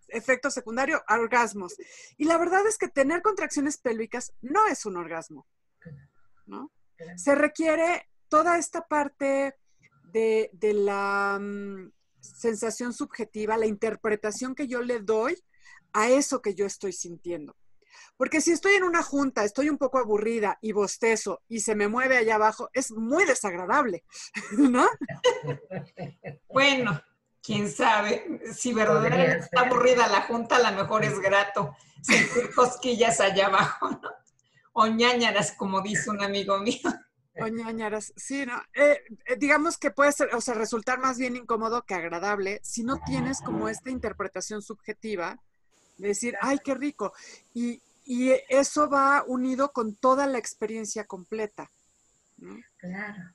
efecto 0.09 0.51
secundario, 0.51 1.03
orgasmos. 1.09 1.77
Y 2.17 2.25
la 2.25 2.39
verdad 2.39 2.67
es 2.67 2.79
que 2.79 2.89
tener 2.89 3.23
contracciones 3.23 3.79
pélvicas 3.79 4.33
no 4.41 4.67
es 4.67 4.87
un 4.87 4.97
orgasmo, 4.97 5.47
¿no? 6.47 6.71
Se 7.17 7.35
requiere 7.35 8.09
toda 8.29 8.59
esta 8.59 8.87
parte 8.87 9.57
de, 10.13 10.51
la 10.75 11.39
mm, 11.41 11.93
sensación 12.21 12.93
subjetiva, 12.93 13.57
la 13.57 13.67
interpretación 13.67 14.55
que 14.55 14.69
yo 14.69 14.83
le 14.83 15.01
doy 15.01 15.37
a 15.93 16.09
eso 16.11 16.43
que 16.43 16.55
yo 16.55 16.67
estoy 16.67 16.93
sintiendo. 16.93 17.57
Porque 18.17 18.41
si 18.41 18.53
estoy 18.53 18.75
en 18.75 18.85
una 18.85 19.03
junta, 19.03 19.45
estoy 19.45 19.69
un 19.69 19.79
poco 19.79 19.99
aburrida 19.99 20.59
y 20.61 20.73
bostezo 20.73 21.43
y 21.49 21.61
se 21.61 21.75
me 21.75 21.89
mueve 21.89 22.17
allá 22.17 22.37
abajo, 22.37 22.71
es 22.73 22.93
muy 22.93 23.25
desagradable, 23.25 24.05
¿no? 24.53 24.87
Bueno, 26.49 27.01
quién 27.43 27.71
sabe, 27.71 28.41
si 28.53 28.73
verdaderamente 28.73 29.39
está 29.39 29.63
aburrida 29.63 30.09
la 30.09 30.23
junta, 30.23 30.57
a 30.57 30.71
lo 30.71 30.83
mejor 30.83 31.05
es 31.05 31.19
grato 31.21 31.77
sentir 32.03 32.55
cosquillas 32.55 33.21
allá 33.21 33.47
abajo, 33.47 33.91
¿no? 33.91 34.11
O 34.73 34.87
ñañaras, 34.87 35.53
como 35.53 35.81
dice 35.81 36.11
un 36.11 36.23
amigo 36.23 36.59
mío. 36.61 36.79
O 37.41 37.47
ñañaras, 37.47 38.13
sí, 38.17 38.45
¿no? 38.45 38.61
Eh, 38.75 39.01
eh, 39.27 39.37
digamos 39.37 39.79
que 39.79 39.91
puede 39.91 40.13
ser, 40.13 40.35
o 40.35 40.41
sea, 40.41 40.55
resultar 40.55 40.99
más 40.99 41.19
bien 41.19 41.37
incómodo 41.37 41.85
que 41.85 41.95
agradable 41.95 42.61
si 42.63 42.83
no 42.85 42.99
tienes 43.05 43.41
como 43.41 43.69
esta 43.69 43.91
interpretación 43.91 44.63
subjetiva 44.63 45.41
decir, 46.09 46.37
ay, 46.41 46.59
qué 46.65 46.75
rico. 46.75 47.13
Y, 47.55 47.83
y 48.05 48.33
eso 48.49 48.89
va 48.89 49.25
unido 49.27 49.73
con 49.73 49.95
toda 49.95 50.27
la 50.27 50.39
experiencia 50.39 51.05
completa. 51.05 51.71
Claro, 52.79 53.35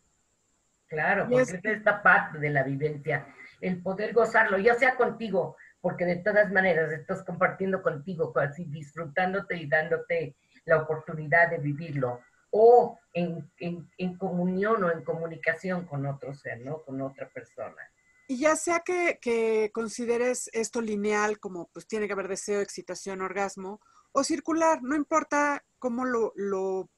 claro, 0.87 1.27
porque 1.29 1.41
es, 1.41 1.59
esta 1.63 2.01
parte 2.01 2.39
de 2.39 2.49
la 2.49 2.63
vivencia, 2.63 3.27
el 3.61 3.81
poder 3.81 4.13
gozarlo, 4.13 4.57
ya 4.57 4.73
sea 4.75 4.95
contigo, 4.95 5.55
porque 5.79 6.05
de 6.05 6.17
todas 6.17 6.51
maneras 6.51 6.91
estás 6.91 7.23
compartiendo 7.23 7.83
contigo, 7.83 8.33
así 8.39 8.65
disfrutándote 8.65 9.55
y 9.57 9.67
dándote 9.67 10.35
la 10.65 10.81
oportunidad 10.81 11.51
de 11.51 11.59
vivirlo, 11.59 12.21
o 12.49 12.97
en, 13.13 13.51
en, 13.59 14.17
comunión 14.17 14.83
o 14.83 14.91
en 14.91 15.03
comunicación 15.03 15.85
con 15.85 16.05
otro 16.05 16.33
ser, 16.33 16.61
¿no? 16.61 16.81
Con 16.83 17.01
otra 17.01 17.29
persona. 17.29 17.81
Y 18.27 18.37
ya 18.37 18.55
sea 18.55 18.79
que, 18.79 19.19
que, 19.21 19.71
consideres 19.73 20.49
esto 20.53 20.81
lineal, 20.81 21.39
como 21.39 21.69
pues 21.73 21.87
tiene 21.87 22.07
que 22.07 22.13
haber 22.13 22.27
deseo, 22.27 22.61
excitación, 22.61 23.21
orgasmo, 23.21 23.81
o 24.11 24.23
circular, 24.23 24.81
no 24.81 24.95
importa 24.95 25.63
cómo 25.77 26.05
lo, 26.05 26.31
lo 26.35 26.89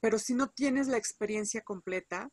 pero 0.00 0.18
si 0.18 0.34
no 0.34 0.50
tienes 0.50 0.88
la 0.88 0.96
experiencia 0.96 1.62
completa, 1.62 2.30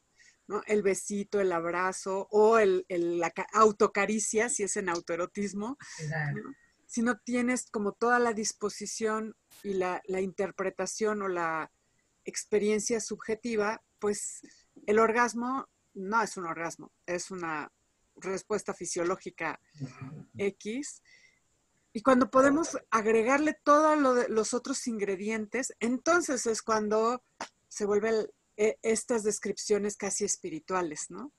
¿no? 0.47 0.61
el 0.67 0.81
besito, 0.81 1.39
el 1.39 1.51
abrazo 1.51 2.27
o 2.31 2.57
el, 2.57 2.85
la 2.87 3.31
autocaricia, 3.53 4.49
si 4.49 4.63
es 4.63 4.75
en 4.77 4.89
autoerotismo, 4.89 5.77
si 6.85 7.01
no 7.01 7.17
tienes 7.19 7.69
como 7.69 7.93
toda 7.93 8.19
la 8.19 8.33
disposición 8.33 9.35
y 9.63 9.73
la, 9.73 10.01
la, 10.05 10.19
interpretación 10.19 11.21
o 11.21 11.27
la 11.27 11.71
experiencia 12.25 12.99
subjetiva, 12.99 13.81
pues 13.99 14.41
el 14.87 14.99
orgasmo 14.99 15.67
no 15.93 16.21
es 16.21 16.37
un 16.37 16.45
orgasmo, 16.45 16.91
es 17.05 17.31
una 17.31 17.71
respuesta 18.15 18.73
fisiológica 18.73 19.59
X 20.37 21.01
y 21.93 22.01
cuando 22.01 22.29
podemos 22.29 22.77
agregarle 22.89 23.57
todos 23.63 24.29
los 24.29 24.53
otros 24.53 24.87
ingredientes, 24.87 25.73
entonces 25.79 26.45
es 26.45 26.61
cuando 26.61 27.23
se 27.67 27.85
vuelven 27.85 28.27
e, 28.55 28.77
estas 28.81 29.23
descripciones 29.23 29.97
casi 29.97 30.23
espirituales, 30.23 31.09
¿no? 31.09 31.33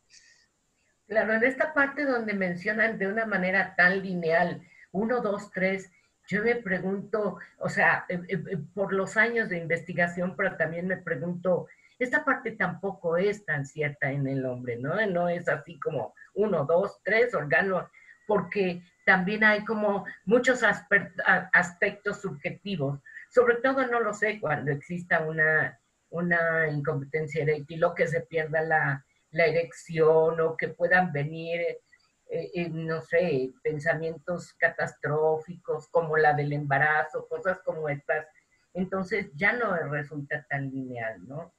Claro, 1.07 1.35
en 1.35 1.45
esta 1.45 1.75
parte 1.75 2.05
donde 2.05 2.35
mencionan 2.35 2.99
de 2.99 3.07
una 3.07 3.27
manera 3.27 3.75
tan 3.77 4.03
lineal, 4.03 4.67
uno, 4.93 5.21
dos, 5.21 5.51
tres, 5.51 5.91
yo 6.29 6.43
me 6.43 6.57
pregunto, 6.57 7.39
o 7.59 7.69
sea, 7.69 8.05
eh, 8.09 8.21
eh, 8.29 8.43
eh, 8.51 8.59
por 8.75 8.93
los 8.93 9.17
años 9.17 9.49
de 9.49 9.59
investigación, 9.59 10.35
pero 10.37 10.57
también 10.57 10.87
me 10.87 10.97
pregunto, 10.97 11.67
esta 12.03 12.25
parte 12.25 12.53
tampoco 12.53 13.17
es 13.17 13.45
tan 13.45 13.67
cierta 13.67 14.11
en 14.11 14.27
el 14.27 14.45
hombre, 14.45 14.77
¿no? 14.77 14.95
No 15.07 15.29
es 15.29 15.49
así 15.49 15.79
como 15.79 16.15
uno, 16.35 16.65
dos, 16.65 17.01
tres, 17.05 17.35
órganos, 17.35 17.89
porque 18.27 18.83
también 19.05 19.45
hay 19.45 19.65
como 19.65 20.05
muchos 20.25 20.63
aspectos 20.63 22.21
subjetivos. 22.21 23.01
Sobre 23.31 23.57
todo 23.57 23.87
no 23.87 24.01
lo 24.01 24.15
sé 24.15 24.41
cuando 24.41 24.71
exista 24.71 25.21
una, 25.21 25.79
una 26.11 26.69
incompetencia 26.69 27.43
eréctil 27.43 27.83
o 27.85 27.95
que 27.95 28.07
se 28.07 28.21
pierda 28.23 28.63
la, 28.63 29.05
erección 29.33 30.41
o 30.41 30.57
que 30.57 30.69
puedan 30.69 31.11
venir, 31.11 31.61
eh, 31.61 32.51
eh, 32.55 32.69
no 32.69 33.01
sé, 33.01 33.51
pensamientos 33.63 34.53
catastróficos 34.55 35.89
como 35.89 36.19
la 36.19 36.35
del 36.35 36.53
embarazo, 36.53 37.27
cosas 37.29 37.59
como 37.65 37.89
estas. 37.89 38.27
Entonces 38.75 39.31
ya 39.35 39.53
no 39.55 39.75
resulta 39.89 40.47
tan 40.49 40.71
lineal, 40.71 41.27
¿no? 41.27 41.53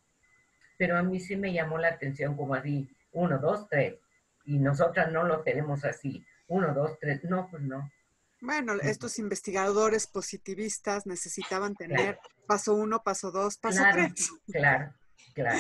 Pero 0.84 0.98
a 0.98 1.02
mí 1.02 1.17
sí 1.17 1.38
me 1.38 1.54
llamó 1.54 1.78
la 1.78 1.88
atención 1.88 2.36
como 2.36 2.56
así, 2.56 2.89
uno, 3.13 3.39
dos, 3.39 3.69
tres, 3.69 3.96
y 4.43 4.60
nosotras 4.60 5.13
no 5.13 5.24
lo 5.24 5.41
tenemos 5.41 5.86
así 5.86 6.26
uno, 6.48 6.74
dos, 6.74 7.00
tres, 7.00 7.24
no, 7.24 7.48
pues 7.50 7.63
no. 7.63 7.89
Bueno, 8.41 8.74
estos 8.82 9.17
investigadores 9.17 10.08
positivistas 10.08 11.06
necesitaban 11.06 11.74
tener 11.74 12.19
paso 12.46 12.76
uno, 12.76 13.02
paso 13.02 13.32
dos, 13.32 13.56
paso 13.58 13.82
tres. 13.93 14.30
Claro, 14.52 14.93
claro. 15.34 15.58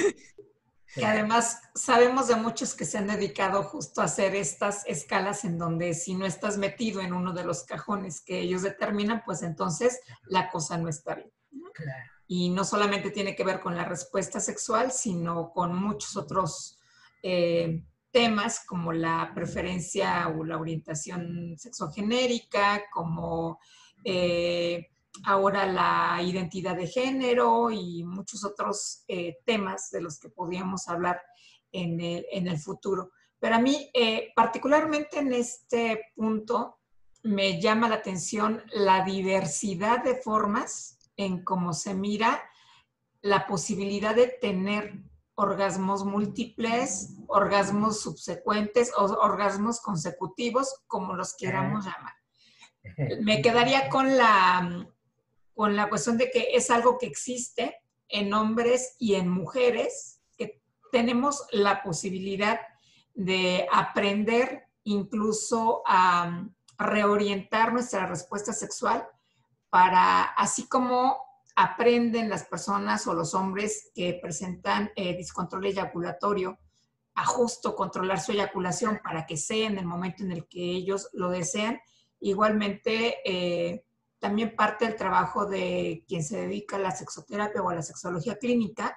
Y 0.97 1.03
además 1.05 1.61
sabemos 1.73 2.27
de 2.27 2.35
muchos 2.35 2.75
que 2.75 2.83
se 2.83 2.97
han 2.97 3.07
dedicado 3.07 3.63
justo 3.63 4.01
a 4.01 4.05
hacer 4.05 4.35
estas 4.35 4.85
escalas 4.87 5.45
en 5.45 5.57
donde 5.57 5.93
si 5.93 6.15
no 6.15 6.25
estás 6.25 6.57
metido 6.57 6.99
en 6.99 7.13
uno 7.13 7.31
de 7.31 7.45
los 7.45 7.63
cajones 7.63 8.19
que 8.19 8.41
ellos 8.41 8.63
determinan, 8.63 9.23
pues 9.25 9.41
entonces 9.41 10.01
la 10.25 10.49
cosa 10.51 10.77
no 10.77 10.89
está 10.89 11.15
bien. 11.15 11.31
Claro. 11.73 12.12
Y 12.27 12.49
no 12.49 12.63
solamente 12.63 13.11
tiene 13.11 13.35
que 13.35 13.43
ver 13.43 13.59
con 13.59 13.75
la 13.75 13.85
respuesta 13.85 14.39
sexual, 14.39 14.91
sino 14.91 15.51
con 15.51 15.75
muchos 15.75 16.15
otros 16.15 16.79
eh, 17.21 17.83
temas 18.11 18.65
como 18.65 18.93
la 18.93 19.31
preferencia 19.33 20.27
o 20.27 20.43
la 20.43 20.57
orientación 20.57 21.55
sexogenérica, 21.57 22.83
como 22.91 23.59
eh, 24.03 24.89
ahora 25.25 25.65
la 25.65 26.21
identidad 26.21 26.75
de 26.75 26.87
género 26.87 27.71
y 27.71 28.03
muchos 28.03 28.45
otros 28.45 29.03
eh, 29.07 29.37
temas 29.45 29.89
de 29.89 30.01
los 30.01 30.19
que 30.19 30.29
podríamos 30.29 30.87
hablar 30.87 31.21
en 31.71 31.99
el, 31.99 32.57
futuro. 32.59 33.11
Pero 33.39 33.55
a 33.55 33.59
mí, 33.59 33.89
particularmente 34.35 35.17
en 35.17 35.33
este 35.33 36.11
punto, 36.15 36.77
me 37.23 37.59
llama 37.59 37.89
la 37.89 37.95
atención 37.95 38.61
la 38.73 39.03
diversidad 39.03 40.03
de 40.03 40.15
formas 40.17 40.92
en 41.17 41.43
cómo 41.43 41.73
se 41.73 41.93
mira 41.93 42.43
la 43.21 43.47
posibilidad 43.47 44.15
de 44.15 44.27
tener 44.27 45.01
orgasmos 45.35 46.05
múltiples, 46.05 47.15
orgasmos 47.27 48.01
subsecuentes 48.01 48.91
o 48.95 49.05
orgasmos 49.05 49.81
consecutivos, 49.81 50.83
como 50.87 51.15
los 51.15 51.35
queramos 51.35 51.85
llamar. 51.85 52.13
Me 53.21 53.41
quedaría 53.41 53.89
con 53.89 54.17
la, 54.17 54.87
con 55.53 55.75
la 55.75 55.89
cuestión 55.89 56.17
de 56.17 56.29
que 56.29 56.49
es 56.53 56.69
algo 56.69 56.97
que 56.97 57.07
existe 57.07 57.81
en 58.09 58.33
hombres 58.33 58.95
y 58.99 59.15
en 59.15 59.29
mujeres, 59.29 60.19
que 60.37 60.61
tenemos 60.91 61.47
la 61.51 61.81
posibilidad 61.81 62.59
de 63.13 63.67
aprender 63.71 64.67
incluso 64.83 65.81
a 65.87 66.45
reorientar 66.77 67.71
nuestra 67.71 68.05
respuesta 68.05 68.51
sexual 68.51 69.07
para, 69.73 70.21
así 70.21 70.67
como 70.67 71.17
aprenden 71.55 72.29
las 72.29 72.43
personas 72.45 73.07
o 73.07 73.15
los 73.15 73.33
hombres 73.33 73.89
que 73.95 74.19
presentan 74.21 74.91
eh, 74.95 75.17
discontrol 75.17 75.65
eyaculatorio 75.65 76.59
a 77.15 77.25
justo 77.25 77.75
controlar 77.75 78.19
su 78.19 78.33
eyaculación 78.33 78.99
para 79.03 79.25
que 79.25 79.35
sea 79.35 79.65
en 79.65 79.79
el 79.79 79.87
momento 79.87 80.21
en 80.21 80.31
el 80.31 80.47
que 80.47 80.61
ellos 80.61 81.09
lo 81.13 81.31
desean. 81.31 81.79
Igualmente, 82.19 83.15
eh, 83.25 83.83
también 84.19 84.55
parte 84.55 84.85
del 84.85 84.95
trabajo 84.95 85.47
de 85.47 86.05
quien 86.07 86.23
se 86.23 86.41
dedica 86.41 86.75
a 86.75 86.79
la 86.79 86.91
sexoterapia 86.91 87.63
o 87.63 87.69
a 87.71 87.75
la 87.75 87.81
sexología 87.81 88.37
clínica, 88.37 88.95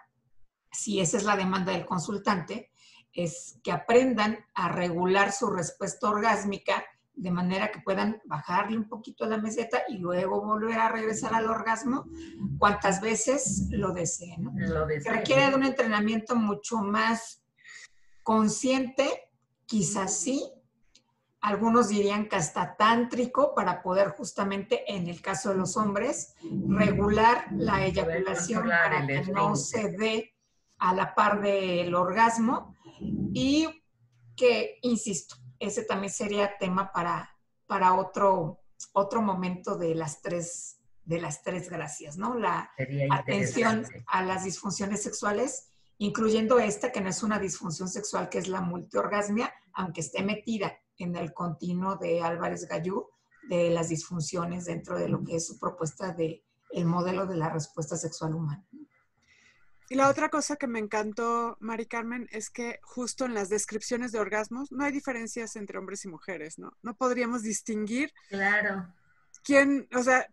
si 0.71 1.01
esa 1.01 1.17
es 1.17 1.25
la 1.25 1.39
demanda 1.39 1.73
del 1.73 1.87
consultante, 1.87 2.71
es 3.15 3.59
que 3.65 3.73
aprendan 3.73 4.45
a 4.53 4.69
regular 4.69 5.33
su 5.33 5.49
respuesta 5.49 6.11
orgásmica 6.11 6.85
de 7.17 7.31
manera 7.31 7.73
que 7.73 7.81
puedan 7.81 8.21
bajarle 8.27 8.77
un 8.77 8.89
poquito 8.89 9.25
a 9.25 9.29
la 9.29 9.39
meseta 9.39 9.83
y 9.89 9.97
luego 9.97 10.43
volver 10.45 10.79
a 10.79 10.91
regresar 10.91 11.35
al 11.35 11.49
orgasmo 11.49 12.05
cuantas 12.59 13.01
veces 13.01 13.69
lo 13.71 13.93
deseen. 13.93 14.45
¿no? 14.45 14.53
Lo 14.55 14.87
deseen. 14.87 15.15
Requiere 15.15 15.49
de 15.49 15.55
un 15.57 15.65
entrenamiento 15.65 16.37
mucho 16.37 16.79
más 16.79 17.43
consciente, 18.23 19.31
quizás 19.65 20.19
sí. 20.19 20.45
Algunos 21.41 21.89
dirían 21.89 22.29
que 22.29 22.37
hasta 22.37 22.77
tántrico 22.77 23.55
para 23.55 23.83
poder 23.83 24.09
justamente, 24.11 24.93
en 24.93 25.07
el 25.07 25.23
caso 25.23 25.51
de 25.51 25.57
los 25.57 25.77
hombres, 25.77 26.35
regular 26.69 27.47
la 27.53 27.87
eyaculación 27.87 28.69
para 28.69 29.07
que 29.07 29.23
no 29.33 29.57
se 29.57 29.91
dé 29.93 30.35
a 30.79 30.95
la 30.95 31.15
par 31.15 31.41
del 31.41 31.95
orgasmo 31.95 32.75
y 33.33 33.69
que, 34.35 34.79
insisto, 34.83 35.37
ese 35.61 35.83
también 35.85 36.13
sería 36.13 36.57
tema 36.59 36.93
para, 36.93 37.37
para 37.67 37.95
otro, 37.95 38.61
otro 38.93 39.23
momento 39.23 39.77
de 39.77 39.95
las 39.95 40.23
tres, 40.23 40.79
de 41.05 41.21
las 41.21 41.43
tres 41.43 41.69
gracias, 41.71 42.17
¿no? 42.17 42.35
La 42.35 42.71
Sería 42.77 43.09
atención 43.11 43.87
a 44.07 44.23
las 44.23 44.45
disfunciones 44.45 45.03
sexuales, 45.03 45.69
incluyendo 45.99 46.59
esta 46.59 46.93
que 46.93 47.01
no 47.01 47.09
es 47.09 47.23
una 47.23 47.39
disfunción 47.39 47.89
sexual, 47.89 48.29
que 48.29 48.39
es 48.39 48.49
la 48.49 48.61
multiorgasmia, 48.61 49.53
aunque 49.73 50.01
esté 50.01 50.23
metida 50.23 50.77
en 50.99 51.17
el 51.17 51.33
continuo 51.33 51.97
de 51.97 52.23
Álvarez 52.23 52.67
Gallú 52.67 53.09
de 53.49 53.71
las 53.71 53.89
disfunciones 53.89 54.65
dentro 54.65 54.99
de 54.99 55.09
lo 55.09 55.23
que 55.23 55.37
es 55.37 55.47
su 55.47 55.59
propuesta 55.59 56.13
de 56.13 56.43
el 56.73 56.85
modelo 56.85 57.27
de 57.27 57.37
la 57.37 57.49
respuesta 57.49 57.97
sexual 57.97 58.35
humana. 58.35 58.67
Y 59.89 59.95
la 59.95 60.09
otra 60.09 60.29
cosa 60.31 60.57
que 60.57 60.67
me 60.67 60.81
encantó, 60.81 61.57
Mari 61.61 61.87
Carmen, 61.87 62.29
es 62.33 62.51
que 62.51 62.81
justo 62.83 63.25
en 63.25 63.35
las 63.35 63.49
descripciones 63.49 64.11
de 64.11 64.19
orgasmos 64.19 64.73
no 64.73 64.85
hay 64.85 64.93
diferencias 64.93 65.55
entre 65.57 65.79
hombres 65.79 66.05
y 66.05 66.09
mujeres, 66.09 66.59
¿no? 66.59 66.77
No 66.83 66.95
podríamos 66.97 67.43
distinguir 67.43 68.13
Claro. 68.29 68.93
quién, 69.45 69.89
o 69.95 70.03
sea, 70.03 70.27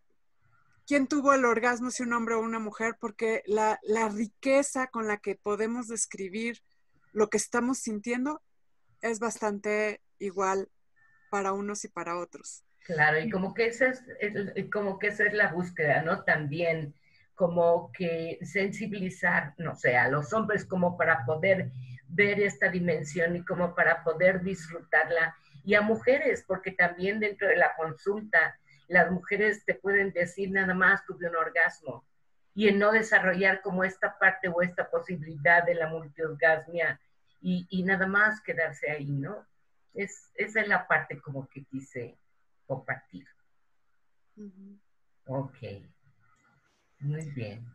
quién 0.88 1.08
tuvo 1.08 1.34
el 1.34 1.46
orgasmo, 1.46 1.92
si 1.92 2.02
un 2.04 2.14
hombre 2.14 2.34
o 2.36 2.40
una 2.42 2.60
mujer, 2.60 2.96
porque 3.00 3.44
la, 3.46 3.80
la 3.84 4.10
riqueza 4.10 4.88
con 4.88 5.08
la 5.08 5.18
que 5.18 5.36
podemos 5.36 5.88
describir 5.88 6.64
lo 7.12 7.30
que 7.30 7.38
estamos 7.38 7.78
sintiendo 7.78 8.42
es 9.02 9.20
bastante 9.20 10.02
igual 10.18 10.70
para 11.30 11.54
unos 11.54 11.86
y 11.86 11.90
para 11.90 12.18
otros. 12.18 12.64
Claro, 12.86 13.20
y 13.20 13.30
como 13.30 13.54
que 13.54 13.68
esa 13.68 13.88
es, 13.88 14.02
como 14.72 14.98
que 15.00 15.08
esa 15.08 15.26
es 15.26 15.34
la 15.34 15.54
búsqueda, 15.54 16.02
¿no? 16.02 16.24
También 16.24 16.96
como 17.44 17.92
que 17.92 18.40
sensibilizar, 18.42 19.54
no 19.58 19.76
sé, 19.76 19.98
a 19.98 20.08
los 20.08 20.32
hombres 20.32 20.64
como 20.64 20.96
para 20.96 21.26
poder 21.26 21.72
ver 22.08 22.40
esta 22.40 22.70
dimensión 22.70 23.36
y 23.36 23.44
como 23.44 23.76
para 23.76 24.02
poder 24.02 24.42
disfrutarla, 24.42 25.36
y 25.66 25.76
a 25.76 25.82
mujeres, 25.82 26.46
porque 26.48 26.72
también 26.72 27.20
dentro 27.20 27.50
de 27.50 27.58
la 27.58 27.76
consulta 27.76 28.58
las 28.88 29.12
mujeres 29.12 29.66
te 29.66 29.76
pueden 29.76 30.14
decir 30.14 30.52
nada 30.52 30.74
más 30.74 31.06
tuve 31.06 31.28
un 31.28 31.36
orgasmo, 31.36 32.06
y 32.56 32.70
en 32.70 32.80
no 32.80 32.94
desarrollar 32.94 33.60
como 33.62 33.84
esta 33.84 34.18
parte 34.18 34.48
o 34.48 34.62
esta 34.62 34.90
posibilidad 34.90 35.66
de 35.66 35.76
la 35.76 35.88
multiorgasmia 35.88 36.98
y, 37.42 37.68
y 37.70 37.84
nada 37.84 38.08
más 38.08 38.40
quedarse 38.40 38.90
ahí, 38.90 39.12
¿no? 39.12 39.46
Es, 39.94 40.32
esa 40.36 40.62
es 40.62 40.68
la 40.70 40.88
parte 40.88 41.20
como 41.20 41.50
que 41.50 41.66
quise 41.66 42.18
compartir. 42.66 43.28
Ujú. 44.38 44.80
Ok. 45.26 45.58
Muy 47.04 47.30
bien. 47.32 47.66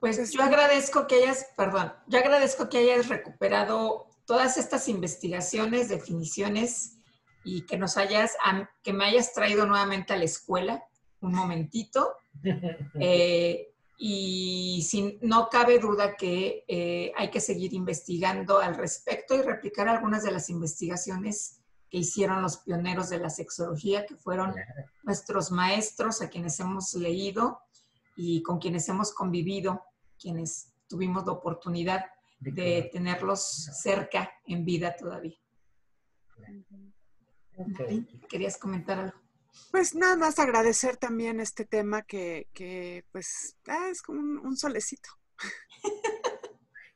Pues 0.00 0.32
yo 0.32 0.42
agradezco 0.42 1.06
que 1.06 1.16
hayas, 1.16 1.48
perdón, 1.56 1.92
yo 2.06 2.18
agradezco 2.18 2.68
que 2.68 2.78
hayas 2.78 3.08
recuperado 3.08 4.06
todas 4.24 4.56
estas 4.56 4.88
investigaciones, 4.88 5.88
definiciones 5.88 6.96
y 7.44 7.66
que 7.66 7.76
nos 7.76 7.96
hayas, 7.96 8.36
que 8.82 8.92
me 8.92 9.04
hayas 9.04 9.34
traído 9.34 9.66
nuevamente 9.66 10.12
a 10.12 10.16
la 10.16 10.24
escuela 10.24 10.82
un 11.20 11.32
momentito. 11.32 12.14
Eh, 12.98 13.66
y 14.02 14.82
sin, 14.88 15.18
no 15.20 15.50
cabe 15.50 15.78
duda 15.78 16.16
que 16.16 16.64
eh, 16.66 17.12
hay 17.14 17.30
que 17.30 17.40
seguir 17.40 17.74
investigando 17.74 18.58
al 18.58 18.74
respecto 18.74 19.34
y 19.34 19.42
replicar 19.42 19.88
algunas 19.88 20.22
de 20.22 20.30
las 20.30 20.48
investigaciones 20.48 21.60
que 21.90 21.98
hicieron 21.98 22.40
los 22.40 22.58
pioneros 22.58 23.10
de 23.10 23.18
la 23.18 23.28
sexología, 23.28 24.06
que 24.06 24.16
fueron 24.16 24.54
nuestros 25.02 25.50
maestros 25.50 26.22
a 26.22 26.30
quienes 26.30 26.58
hemos 26.60 26.94
leído 26.94 27.60
y 28.22 28.42
con 28.42 28.58
quienes 28.58 28.86
hemos 28.90 29.14
convivido, 29.14 29.82
quienes 30.20 30.74
tuvimos 30.86 31.24
la 31.24 31.32
oportunidad 31.32 32.04
de 32.38 32.90
tenerlos 32.92 33.70
cerca 33.80 34.30
en 34.46 34.62
vida 34.66 34.94
todavía. 34.94 35.38
¿Querías 38.28 38.58
comentar 38.58 38.98
algo? 38.98 39.18
Pues 39.70 39.94
nada 39.94 40.16
más 40.16 40.38
agradecer 40.38 40.98
también 40.98 41.40
este 41.40 41.64
tema 41.64 42.02
que, 42.02 42.48
que, 42.52 43.06
pues 43.10 43.56
ah, 43.66 43.88
es 43.90 44.02
como 44.02 44.20
un, 44.20 44.38
un 44.38 44.56
solecito. 44.56 45.08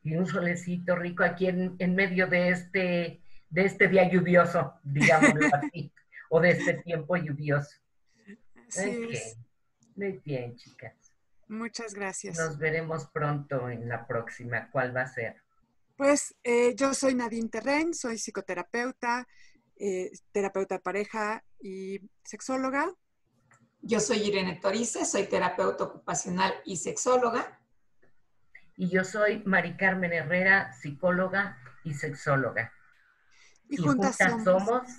Y 0.07 0.17
un 0.17 0.27
solecito 0.27 0.95
rico 0.97 1.25
aquí 1.25 1.47
en, 1.47 1.77
en 1.79 1.95
medio 1.95 2.27
de 2.27 2.51
este, 2.51 3.23
de 3.49 3.65
este 3.65 3.89
día 3.89 4.07
lluvioso, 4.07 4.75
digámoslo 4.83 5.47
así, 5.55 5.91
o 6.29 6.41
de 6.43 6.51
este 6.51 6.75
tiempo 6.83 7.17
lluvioso. 7.17 7.79
Así 8.69 9.09
es. 9.11 9.39
Muy 9.97 10.21
bien, 10.23 10.55
chicas. 10.57 11.04
Muchas 11.49 11.95
gracias. 11.95 12.39
Nos 12.39 12.59
veremos 12.59 13.07
pronto 13.07 13.69
en 13.69 13.89
la 13.89 14.07
próxima. 14.07 14.71
¿Cuál 14.71 14.97
va 14.97 15.03
a 15.03 15.07
ser? 15.09 15.43
Pues 15.97 16.35
eh, 16.43 16.75
yo 16.75 16.93
soy 16.95 17.15
Nadine 17.15 17.49
Terren, 17.49 17.95
soy 17.95 18.19
psicoterapeuta, 18.19 19.27
eh, 19.77 20.11
terapeuta 20.33 20.77
de 20.77 20.81
pareja 20.81 21.45
y 21.61 22.01
sexóloga. 22.25 22.93
Yo 23.81 24.01
soy 24.01 24.19
Irene 24.19 24.59
Torice, 24.61 25.05
soy 25.05 25.25
terapeuta 25.25 25.85
ocupacional 25.85 26.55
y 26.65 26.79
sexóloga. 26.79 27.61
Y 28.77 28.89
yo 28.89 29.05
soy 29.05 29.43
Mari 29.45 29.77
Carmen 29.77 30.13
Herrera, 30.13 30.73
psicóloga 30.73 31.59
y 31.85 31.95
sexóloga. 31.95 32.73
Y, 33.69 33.75
Y 33.75 33.79
juntas, 33.79 34.17
juntas 34.17 34.45
somos. 34.45 34.65
somos 34.65 34.91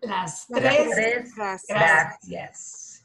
Las 0.00 0.48
las 0.48 0.90
tres. 0.90 1.34
Gracias. 1.68 3.04